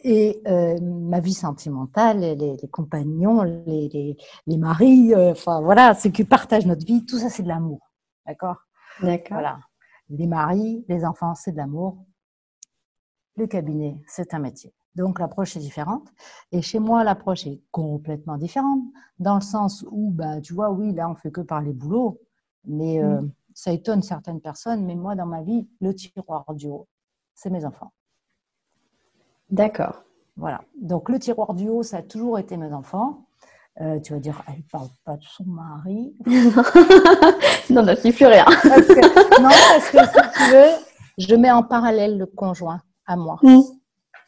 [0.08, 6.12] Et euh, ma vie sentimentale, les, les compagnons, les, les, maris, euh, enfin voilà, ceux
[6.12, 7.80] qui partagent notre vie, tout ça c'est de l'amour.
[8.28, 8.58] D'accord?
[9.02, 9.38] D'accord.
[9.38, 9.60] Voilà.
[10.10, 12.06] Les maris, les enfants, c'est de l'amour.
[13.36, 14.76] Le cabinet, c'est un métier.
[14.94, 16.08] Donc l'approche est différente.
[16.52, 18.84] Et chez moi, l'approche est complètement différente,
[19.18, 22.22] dans le sens où, bah, tu vois, oui, là, on fait que parler boulot,
[22.64, 23.24] mais euh,
[23.56, 24.86] ça étonne certaines personnes.
[24.86, 26.88] Mais moi, dans ma vie, le tiroir du haut,
[27.34, 27.92] c'est mes enfants.
[29.50, 30.04] D'accord.
[30.38, 30.62] Voilà.
[30.80, 33.26] Donc le tiroir du haut, ça a toujours été mes enfants.
[33.82, 36.16] Euh, tu vas dire, elle parle pas de son mari.
[37.70, 38.46] non, non, c'est plus rien.
[38.46, 40.72] non, parce que si tu veux,
[41.18, 43.38] je mets en parallèle le conjoint à moi.
[43.44, 43.62] Mm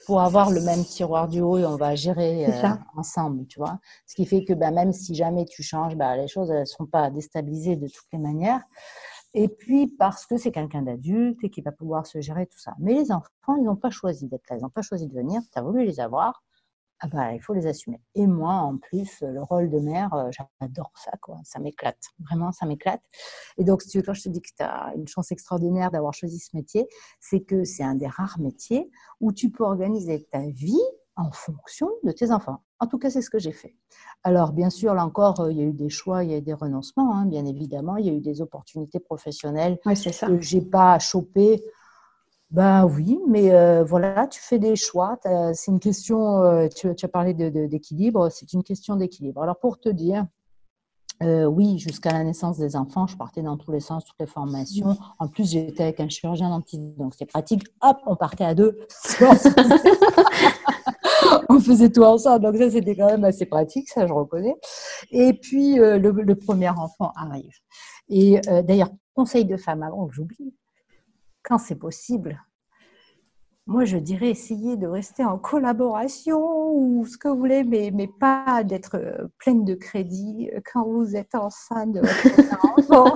[0.07, 3.77] pour avoir le même tiroir du haut et on va gérer euh, ensemble, tu vois.
[4.05, 6.85] Ce qui fait que bah, même si jamais tu changes, bah, les choses ne seront
[6.85, 8.61] pas déstabilisées de toutes les manières.
[9.33, 12.73] Et puis parce que c'est quelqu'un d'adulte et qui va pouvoir se gérer tout ça.
[12.79, 15.41] Mais les enfants, ils n'ont pas choisi d'être là, ils n'ont pas choisi de venir,
[15.51, 16.43] tu as voulu les avoir
[16.99, 18.01] ah bah, il faut les assumer.
[18.15, 21.39] Et moi, en plus, le rôle de mère, euh, j'adore ça, quoi.
[21.43, 22.01] Ça m'éclate.
[22.19, 23.03] Vraiment, ça m'éclate.
[23.57, 26.13] Et donc, si tu quand je te dis que tu as une chance extraordinaire d'avoir
[26.15, 26.87] choisi ce métier,
[27.19, 30.81] c'est que c'est un des rares métiers où tu peux organiser ta vie
[31.17, 32.61] en fonction de tes enfants.
[32.79, 33.75] En tout cas, c'est ce que j'ai fait.
[34.23, 36.37] Alors, bien sûr, là encore, euh, il y a eu des choix, il y a
[36.37, 37.97] eu des renoncements, hein, bien évidemment.
[37.97, 40.27] Il y a eu des opportunités professionnelles ouais, ça.
[40.27, 41.63] que j'ai pas chopées
[42.49, 45.19] ben oui, mais euh, voilà, tu fais des choix.
[45.53, 49.41] C'est une question, euh, tu, as parlé d'équilibre, c'est une question d'équilibre.
[49.43, 50.25] Alors pour te dire,
[51.23, 54.27] euh, oui, jusqu'à la naissance des enfants, je partais dans tous les sens, toutes les
[54.27, 54.97] formations.
[55.19, 57.63] En plus, j'étais avec un chirurgien dentiste, donc c'était pratique.
[57.81, 58.79] Hop, on partait à deux.
[61.55, 64.55] on faisait tout ensemble, donc ça c'était quand même assez pratique, ça je reconnais.
[65.11, 67.55] Et puis le, le, premier enfant arrive.
[68.09, 70.55] Et d'ailleurs, conseil de femme avant que j'oublie,
[71.43, 72.41] quand c'est possible,
[73.67, 78.07] moi je dirais essayer de rester en collaboration ou ce que vous voulez, mais, mais
[78.07, 82.01] pas d'être euh, pleine de crédit quand vous êtes enceinte de
[82.79, 83.15] enfant.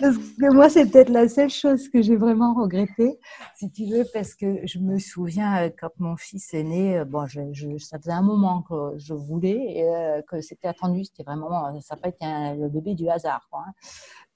[0.00, 3.18] parce que moi, c'est peut-être la seule chose que j'ai vraiment regrettée,
[3.54, 7.04] si tu veux, parce que je me souviens euh, quand mon fils est né, euh,
[7.04, 7.40] bon, je,
[7.78, 12.00] ça faisait un moment que je voulais, et, que c'était attendu, c'était vraiment, ça n'a
[12.00, 12.26] pas été
[12.60, 13.48] le bébé du hasard.
[13.50, 13.72] Quoi, hein.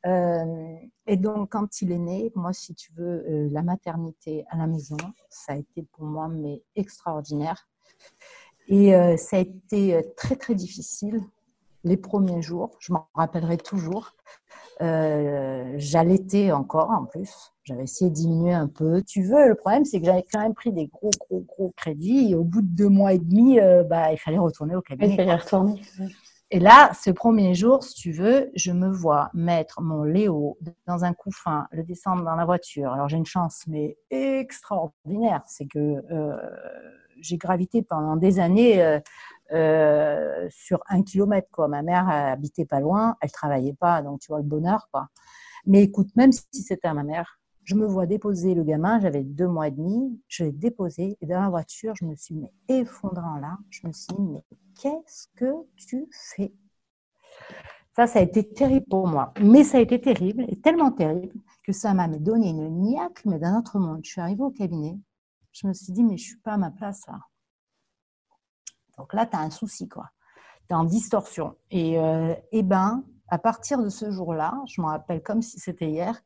[0.07, 0.77] Euh,
[1.07, 4.67] et donc, quand il est né, moi, si tu veux, euh, la maternité à la
[4.67, 4.97] maison,
[5.29, 7.69] ça a été pour moi mais extraordinaire.
[8.69, 11.21] Et euh, ça a été très, très difficile
[11.85, 12.71] les premiers jours.
[12.81, 14.17] Je m'en rappellerai toujours.
[14.81, 17.53] J'allaitais encore en plus.
[17.63, 19.03] J'avais essayé de diminuer un peu.
[19.03, 22.33] Tu veux, le problème, c'est que j'avais quand même pris des gros, gros, gros crédits.
[22.33, 25.13] Et au bout de deux mois et demi, bah, il fallait retourner au cabinet.
[25.13, 25.81] Il fallait retourner.
[26.53, 31.05] Et là, ce premier jour, si tu veux, je me vois mettre mon Léo dans
[31.05, 32.93] un couffin, le descendre dans la voiture.
[32.93, 36.37] Alors j'ai une chance, mais extraordinaire, c'est que euh,
[37.21, 39.01] j'ai gravité pendant des années euh,
[39.53, 41.49] euh, sur un kilomètre.
[41.51, 41.67] Quoi.
[41.67, 44.89] Ma mère habitait pas loin, elle travaillait pas, donc tu vois le bonheur.
[44.93, 45.09] Quoi.
[45.67, 49.25] Mais écoute, même si c'était à ma mère, je me vois déposer le gamin, j'avais
[49.25, 52.49] deux mois et demi, je l'ai déposé et dans la voiture, je me suis mis
[52.69, 53.41] effondré en.
[53.71, 54.45] Je me suis dit, mais
[54.81, 56.55] qu'est-ce que tu fais?
[57.97, 59.35] Ça, ça a été terrible pour moi.
[59.41, 63.41] Mais ça a été terrible, et tellement terrible, que ça m'a donné une niaque, mais
[63.41, 64.01] d'un autre monde.
[64.05, 64.97] Je suis arrivée au cabinet,
[65.51, 67.19] je me suis dit, mais je ne suis pas à ma place là.
[68.97, 70.11] Donc là, tu as un souci, quoi.
[70.69, 71.57] Tu es en distorsion.
[71.73, 75.91] Et, euh, eh ben, à partir de ce jour-là, je me rappelle comme si c'était
[75.91, 76.23] hier,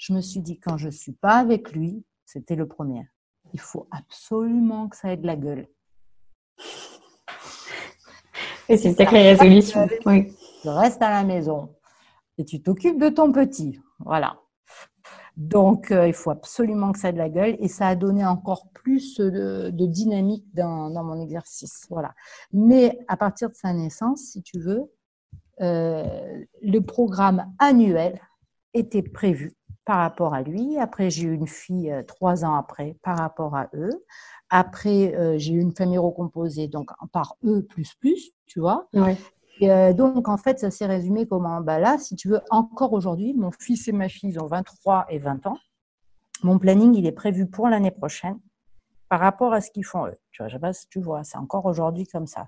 [0.00, 3.06] je me suis dit, quand je ne suis pas avec lui, c'était le premier.
[3.52, 5.68] Il faut absolument que ça ait de la gueule.
[8.70, 9.86] Et c'est peut-être la résolution.
[10.06, 10.34] Oui.
[10.62, 11.74] Tu restes à la maison
[12.38, 13.78] et tu t'occupes de ton petit.
[13.98, 14.40] Voilà.
[15.36, 18.24] Donc, euh, il faut absolument que ça ait de la gueule et ça a donné
[18.24, 21.86] encore plus de, dynamique dans, mon exercice.
[21.90, 22.14] Voilà.
[22.54, 24.90] Mais à partir de sa naissance, si tu veux,
[25.60, 28.18] euh, le programme annuel
[28.72, 29.59] était prévu
[29.90, 30.78] par rapport à lui.
[30.78, 34.04] Après, j'ai eu une fille euh, trois ans après par rapport à eux.
[34.48, 38.86] Après, euh, j'ai eu une famille recomposée, donc par eux plus plus, tu vois.
[39.58, 41.60] Et euh, donc, en fait, ça s'est résumé comment?
[41.60, 45.06] Bah Là, si tu veux, encore aujourd'hui, mon fils et ma fille, ils ont 23
[45.08, 45.58] et 20 ans.
[46.44, 48.38] Mon planning, il est prévu pour l'année prochaine
[49.10, 50.14] par rapport à ce qu'ils font eux.
[50.30, 52.46] Tu vois, je sais pas si tu vois, c'est encore aujourd'hui comme ça.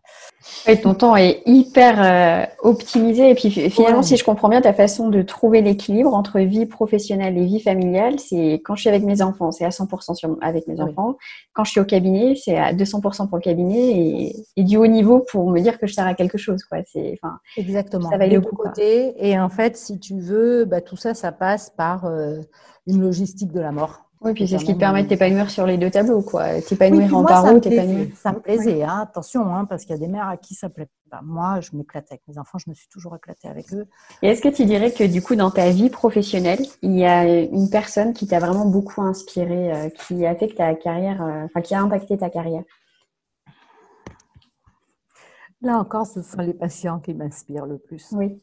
[0.68, 3.30] Oui, ton temps est hyper euh, optimisé.
[3.30, 7.36] Et puis finalement, si je comprends bien ta façon de trouver l'équilibre entre vie professionnelle
[7.36, 10.68] et vie familiale, c'est quand je suis avec mes enfants, c'est à 100% sur, avec
[10.68, 11.16] mes enfants.
[11.52, 15.18] Quand je suis au cabinet, c'est à 200% pour le cabinet et, du haut niveau
[15.18, 16.62] pour me dire que je sers à quelque chose.
[16.62, 16.78] Quoi.
[16.86, 17.18] C'est,
[17.56, 18.08] Exactement.
[18.08, 18.56] Ça va le coup.
[18.78, 22.38] Et en fait, si tu veux, bah, tout ça, ça passe par euh,
[22.86, 25.66] une logistique de la mort Oui, puis c'est ce qui te permet de t'épanouir sur
[25.66, 26.60] les deux tableaux, quoi.
[26.60, 28.08] T'épanouir en paro, t'épanouir.
[28.16, 29.00] Ça me plaisait, hein.
[29.02, 31.20] attention, hein, parce qu'il y a des mères à qui ça plaît pas.
[31.24, 33.86] Moi, je m'éclatais avec mes enfants, je me suis toujours éclatée avec eux.
[34.22, 37.24] Et est-ce que tu dirais que du coup, dans ta vie professionnelle, il y a
[37.24, 41.44] une personne qui t'a vraiment beaucoup inspiré, euh, qui a fait que ta carrière, euh,
[41.46, 42.62] enfin, qui a impacté ta carrière?
[45.62, 48.08] Là encore, ce sont les patients qui m'inspirent le plus.
[48.12, 48.40] Oui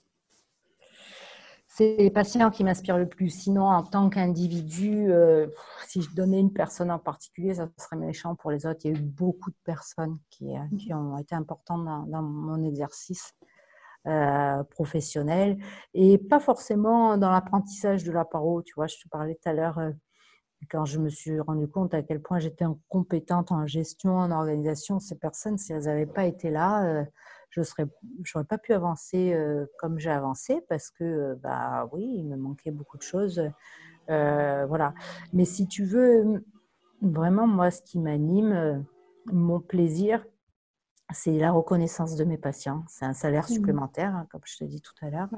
[1.79, 3.29] c'est les patients qui m'inspirent le plus.
[3.29, 5.47] Sinon, en tant qu'individu, euh,
[5.87, 8.81] si je donnais une personne en particulier, ça serait méchant pour les autres.
[8.83, 12.65] Il y a eu beaucoup de personnes qui, euh, qui ont été importantes dans, mon
[12.65, 13.33] exercice
[14.07, 15.57] euh, professionnel
[15.93, 18.61] et pas forcément dans l'apprentissage de la parole.
[18.65, 19.79] Tu vois, je te parlais tout à l'heure
[20.69, 24.99] quand je me suis rendu compte à quel point j'étais incompétente en gestion, en organisation.
[24.99, 27.05] Ces personnes, si elles n'avaient pas été là,
[27.49, 27.61] je
[28.23, 32.37] j'aurais pas pu avancer euh, comme j'ai avancé parce que, euh, bah oui, il me
[32.37, 33.41] manquait beaucoup de choses.
[34.09, 34.93] Euh, voilà.
[35.33, 36.43] Mais si tu veux,
[37.01, 38.85] vraiment, moi, ce qui m'anime,
[39.25, 40.25] mon plaisir,
[41.11, 42.83] c'est la reconnaissance de mes patients.
[42.87, 43.53] C'est un salaire mmh.
[43.53, 45.29] supplémentaire, hein, comme je t'ai dit tout à l'heure.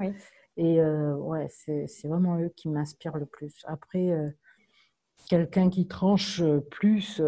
[0.58, 3.62] Et ouais, c'est, c'est vraiment eux qui m'inspirent le plus.
[3.66, 4.10] Après,
[5.28, 7.22] quelqu'un qui tranche plus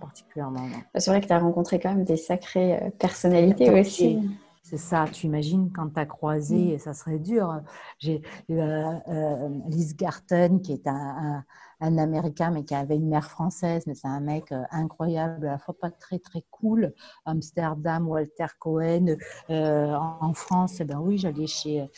[0.00, 0.68] particulièrement.
[0.96, 4.18] C'est vrai que tu as rencontré quand même des sacrées euh, personnalités aussi.
[4.62, 6.78] C'est ça, tu imagines quand tu as croisé, mm.
[6.78, 7.60] ça serait dur.
[7.98, 11.44] J'ai euh, euh, Liz Garten, qui est un, un,
[11.80, 15.58] Américain, mais qui avait une mère française, mais c'est un mec euh, incroyable, à la
[15.58, 16.92] fois pas très très cool.
[17.24, 19.16] Amsterdam, Walter Cohen.
[19.48, 21.88] en, France, eh ben oui, j'allais chez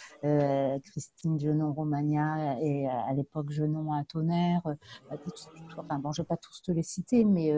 [0.84, 4.62] Christine Genon-Romagna et à l'époque Genon à Tonnerre.
[5.78, 7.52] Enfin bon, je ne vais pas tous te les citer, mais...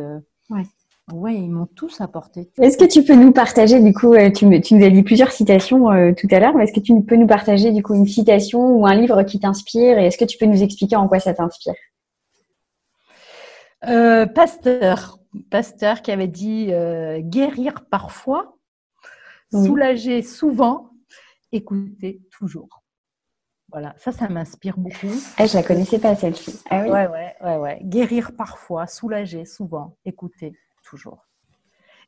[0.50, 0.64] ouais.
[1.12, 2.48] Oui, ils m'ont tous apporté.
[2.58, 5.32] Est-ce que tu peux nous partager, du coup, euh, tu, tu nous as dit plusieurs
[5.32, 8.06] citations euh, tout à l'heure, mais est-ce que tu peux nous partager, du coup, une
[8.06, 11.20] citation ou un livre qui t'inspire et est-ce que tu peux nous expliquer en quoi
[11.20, 11.74] ça t'inspire?
[13.88, 15.18] Euh, Pasteur.
[15.50, 16.70] Pasteur qui avait dit
[17.18, 18.56] guérir parfois,
[19.50, 20.90] soulager souvent,
[21.50, 22.84] écouter toujours.
[23.72, 25.12] Voilà, ça, ça m'inspire beaucoup.
[25.36, 26.62] Ah, je la connaissais pas celle-ci.
[26.70, 26.90] Ah oui.
[26.90, 27.80] Ouais, ouais, ouais, ouais.
[27.82, 30.52] Guérir parfois, soulager souvent, écouter
[30.84, 31.26] toujours.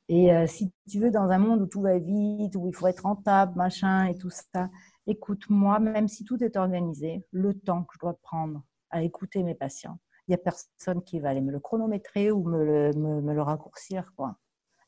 [0.08, 2.86] Et euh, si tu veux, dans un monde où tout va vite, où il faut
[2.86, 4.70] être rentable, machin et tout ça,
[5.08, 9.54] écoute-moi, même si tout est organisé, le temps que je dois prendre à écouter mes
[9.54, 13.32] patients, il n'y a personne qui va aller me le chronométrer ou me le, me,
[13.32, 14.36] le raccourcir, quoi.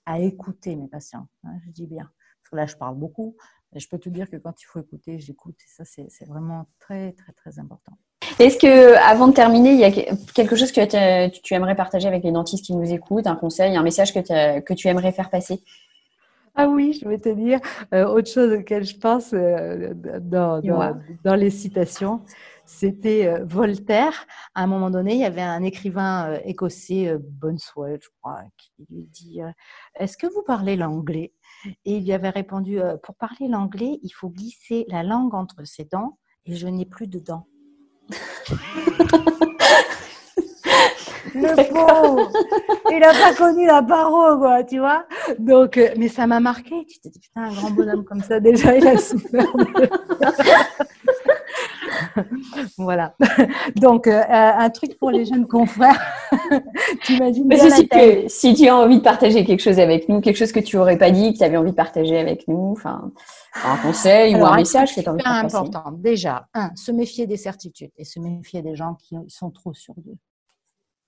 [0.07, 2.05] À écouter mes patients, hein, je dis bien.
[2.05, 3.36] Parce que là, je parle beaucoup,
[3.72, 5.57] mais je peux te dire que quand il faut écouter, j'écoute.
[5.61, 7.93] Et ça, c'est vraiment très, très, très important.
[8.39, 9.91] Est-ce que, avant de terminer, il y a
[10.34, 13.82] quelque chose que tu aimerais partager avec les dentistes qui nous écoutent, un conseil, un
[13.82, 15.61] message que, que tu aimerais faire passer?
[16.61, 17.61] Ah oui, je vais te dire
[17.95, 20.61] euh, autre chose auquel je pense euh, dans,
[21.22, 22.22] dans, les citations.
[22.70, 24.26] C'était euh, Voltaire.
[24.54, 29.04] À un moment donné, il y avait un écrivain écossais, Bonswell, je crois, qui lui
[29.06, 29.40] dit
[29.94, 31.32] Est-ce que vous parlez l'anglais?
[31.86, 35.86] Et il lui avait répondu Pour parler l'anglais, il faut glisser la langue entre ses
[35.86, 37.46] dents et je n'ai plus de dents.
[41.34, 42.30] Le pauvre,
[42.90, 45.06] il n'a pas connu la parole, quoi, tu vois.
[45.38, 46.84] Donc, euh, mais ça m'a marqué.
[46.86, 49.46] Tu t'es dit, putain, un grand bonhomme comme ça, déjà, il a souffert.
[52.78, 53.14] voilà.
[53.76, 56.00] Donc, euh, un truc pour les jeunes confrères.
[57.02, 60.36] tu imagines bien que si tu as envie de partager quelque chose avec nous, quelque
[60.36, 63.12] chose que tu n'aurais pas dit, que tu avais envie de partager avec nous, enfin,
[63.64, 65.56] un conseil ou un message que tu as envie de partager.
[65.56, 65.92] important.
[65.92, 69.94] Déjà, un, se méfier des certitudes et se méfier des gens qui sont trop sûrs
[69.96, 70.16] d'eux.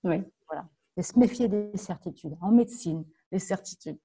[0.03, 0.23] Oui.
[0.47, 0.65] Voilà.
[0.97, 2.35] Et se méfier des certitudes.
[2.41, 3.97] En médecine, les certitudes,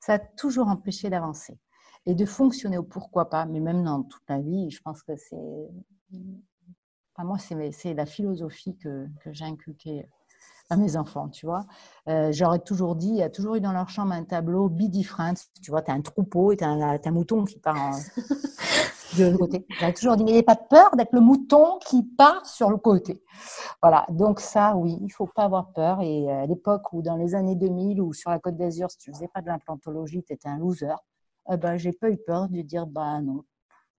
[0.00, 1.58] ça a toujours empêché d'avancer
[2.06, 5.16] et de fonctionner au pourquoi pas, mais même dans toute la vie, je pense que
[5.16, 5.68] c'est.
[6.12, 10.08] Enfin, moi, c'est la philosophie que, que j'ai inculquée
[10.70, 11.66] à mes enfants, tu vois.
[12.08, 14.88] Euh, J'aurais toujours dit, il y a toujours eu dans leur chambre un tableau be
[14.88, 17.94] different, tu vois, tu as un troupeau et tu as, un mouton qui part
[19.16, 19.66] de l'autre côté.
[19.78, 23.22] J'aurais toujours dit, mais n'ayez pas peur d'être le mouton qui part sur le côté.
[23.82, 26.00] Voilà, donc ça, oui, il faut pas avoir peur.
[26.02, 28.98] Et euh, à l'époque où, dans les années 2000, ou sur la Côte d'Azur, si
[28.98, 30.96] tu faisais pas de l'implantologie, tu étais un loser,
[31.50, 33.44] eh ben, j'ai pas eu peur de dire, bah non,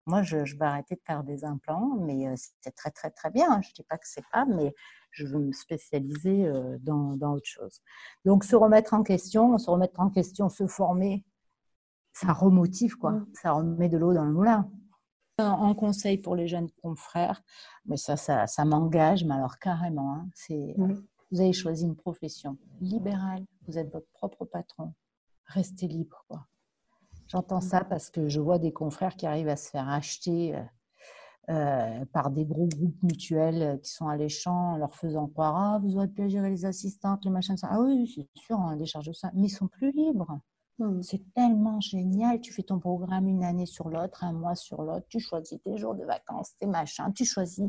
[0.07, 3.29] moi, je, je, vais arrêter de faire des implants, mais euh, c'est très, très, très
[3.29, 3.61] bien.
[3.61, 4.73] Je ne dis pas que c'est pas, mais
[5.11, 7.81] je veux me spécialiser euh, dans, dans, autre chose.
[8.23, 11.25] Donc, se remettre en question, se remettre en question, se former,
[12.13, 13.11] ça remotive, quoi.
[13.11, 13.27] Mmh.
[13.33, 14.71] Ça remet de l'eau dans le moulin.
[15.39, 17.43] En conseil pour les jeunes confrères,
[17.85, 20.95] mais ça, ça, ça m'engage, mais alors carrément, hein, c'est, mmh.
[21.29, 24.95] vous avez choisi une profession libérale, vous êtes votre propre patron,
[25.45, 26.47] restez libre, quoi.
[27.27, 30.63] J'entends ça parce que je vois des confrères qui arrivent à se faire acheter euh,
[31.49, 36.07] euh, par des gros groupes mutuels qui sont alléchants, leur faisant croire Ah, vous aurez
[36.07, 37.69] pu gérer les assistantes, les machins, ça.
[37.71, 39.31] Ah oui, c'est sûr, on décharge ça.
[39.33, 40.39] Mais ils sont plus libres.
[40.79, 41.01] Hmm.
[41.01, 42.39] C'est tellement génial.
[42.39, 45.07] Tu fais ton programme une année sur l'autre, un mois sur l'autre.
[45.09, 47.11] Tu choisis tes jours de vacances, tes machins.
[47.15, 47.65] Tu choisis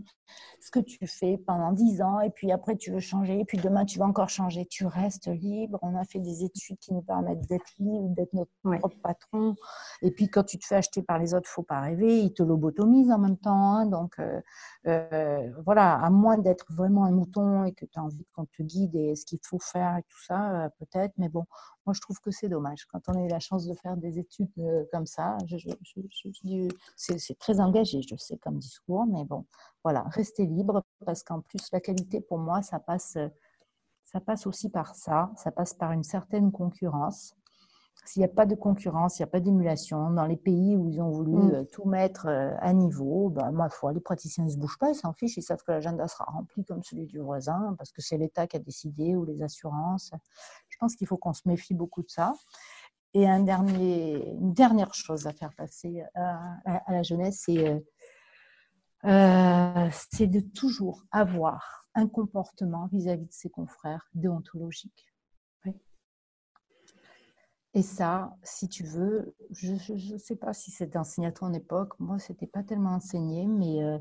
[0.61, 2.21] ce que tu fais pendant dix ans.
[2.21, 3.41] Et puis après, tu veux changer.
[3.41, 4.67] Et puis demain, tu vas encore changer.
[4.67, 5.79] Tu restes libre.
[5.81, 9.57] On a fait des études qui nous permettent d'être libre, d'être notre propre patron.
[10.03, 12.21] Et puis quand tu te fais acheter par les autres, faut pas rêver.
[12.21, 13.73] Ils te lobotomisent en même temps.
[13.73, 13.87] Hein.
[13.87, 14.39] Donc euh,
[14.87, 18.63] euh, voilà, à moins d'être vraiment un mouton et que tu as envie qu'on te
[18.63, 21.15] guide et ce qu'il faut faire et tout ça, euh, peut-être.
[21.17, 21.47] Mais bon,
[21.89, 22.85] moi, je trouve que c'est dommage.
[22.85, 25.39] Quand on a eu la chance de faire des études euh, comme ça,
[26.97, 29.47] c'est très engagé, je sais, comme discours, mais bon,
[29.83, 33.17] voilà, rester libre, parce qu'en plus, la qualité, pour moi, ça passe,
[34.05, 37.35] ça passe aussi par ça, ça passe par une certaine concurrence.
[38.05, 40.89] S'il n'y a pas de concurrence, il n'y a pas d'émulation, dans les pays où
[40.89, 41.55] ils ont voulu mm.
[41.55, 44.91] euh, tout mettre euh, à niveau, ben, ma foi, les praticiens ne se bougent pas,
[44.91, 48.01] ils s'en fichent, ils savent que l'agenda sera rempli comme celui du voisin, parce que
[48.01, 50.13] c'est l'État qui a décidé, ou les assurances.
[50.79, 52.35] Je pense qu'il faut qu'on se méfie beaucoup de ça.
[53.13, 57.83] Et une dernière chose à faire passer à, la jeunesse, c'est
[59.05, 65.09] euh, de toujours avoir un comportement vis-à-vis de ses confrères déontologique.
[67.75, 71.99] Et ça, si tu veux, je ne sais pas si c'était enseigné à ton époque,
[71.99, 73.99] moi, ce n'était pas tellement enseigné, mais euh,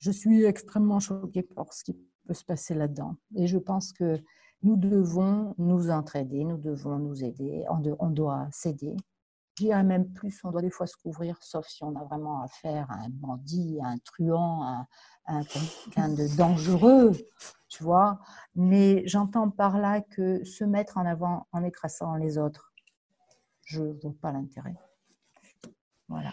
[0.00, 3.16] je suis extrêmement choquée par ce qui peut se passer là-dedans.
[3.36, 4.22] Et je pense que
[4.64, 8.96] nous devons nous entraider, nous devons nous aider, on, doit s'aider.
[9.56, 12.42] Je dirais même plus, on doit des fois se couvrir, sauf si on a vraiment
[12.42, 14.86] affaire à un bandit, à un truand, à,
[15.26, 17.12] à quelqu'un de dangereux,
[17.68, 18.18] tu vois.
[18.54, 22.72] Mais j'entends par là que se mettre en avant en écrasant les autres,
[23.66, 24.76] je ne vois pas l'intérêt.
[26.08, 26.32] Voilà.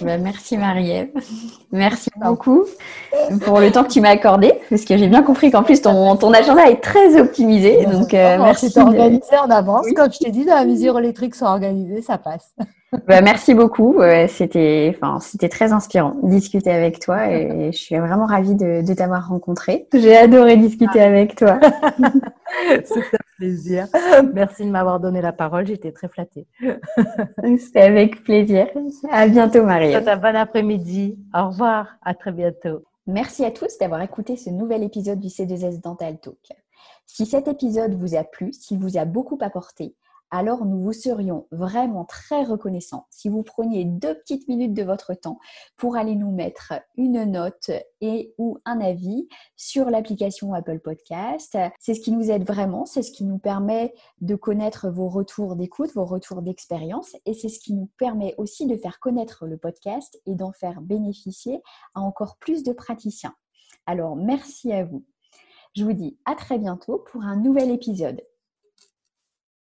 [0.00, 1.10] Ben, merci Marie-Ève.
[1.72, 2.64] Merci beaucoup
[3.44, 6.16] pour le temps que tu m'as accordé, parce que j'ai bien compris qu'en plus ton,
[6.16, 7.86] ton agenda est très optimisé.
[7.86, 8.68] Donc euh, merci.
[8.68, 9.86] C'est organisé en avance.
[9.94, 12.54] Comme je t'ai dit, dans la mesure où les trucs sont organisés, ça passe.
[13.08, 14.02] Ben, merci beaucoup.
[14.28, 18.86] C'était, enfin, c'était très inspirant de discuter avec toi et je suis vraiment ravie de,
[18.86, 19.86] de t'avoir rencontré.
[19.94, 21.06] J'ai adoré discuter ah.
[21.06, 21.58] avec toi.
[22.84, 23.88] C'était plaisir.
[24.34, 25.66] Merci de m'avoir donné la parole.
[25.66, 26.46] J'étais très flattée.
[27.58, 28.68] C'était avec plaisir.
[29.10, 29.94] À bientôt, Marie.
[29.94, 31.18] Un bon après-midi.
[31.34, 31.88] Au revoir.
[32.02, 32.84] À très bientôt.
[33.08, 36.36] Merci à tous d'avoir écouté ce nouvel épisode du C2S Dental Talk.
[37.04, 39.96] Si cet épisode vous a plu, s'il vous a beaucoup apporté,
[40.32, 45.12] alors nous vous serions vraiment très reconnaissants si vous preniez deux petites minutes de votre
[45.12, 45.38] temps
[45.76, 47.70] pour aller nous mettre une note
[48.00, 51.58] et ou un avis sur l'application Apple Podcast.
[51.78, 55.54] C'est ce qui nous aide vraiment, c'est ce qui nous permet de connaître vos retours
[55.54, 59.58] d'écoute, vos retours d'expérience et c'est ce qui nous permet aussi de faire connaître le
[59.58, 61.60] podcast et d'en faire bénéficier
[61.94, 63.34] à encore plus de praticiens.
[63.84, 65.04] Alors merci à vous.
[65.76, 68.22] Je vous dis à très bientôt pour un nouvel épisode.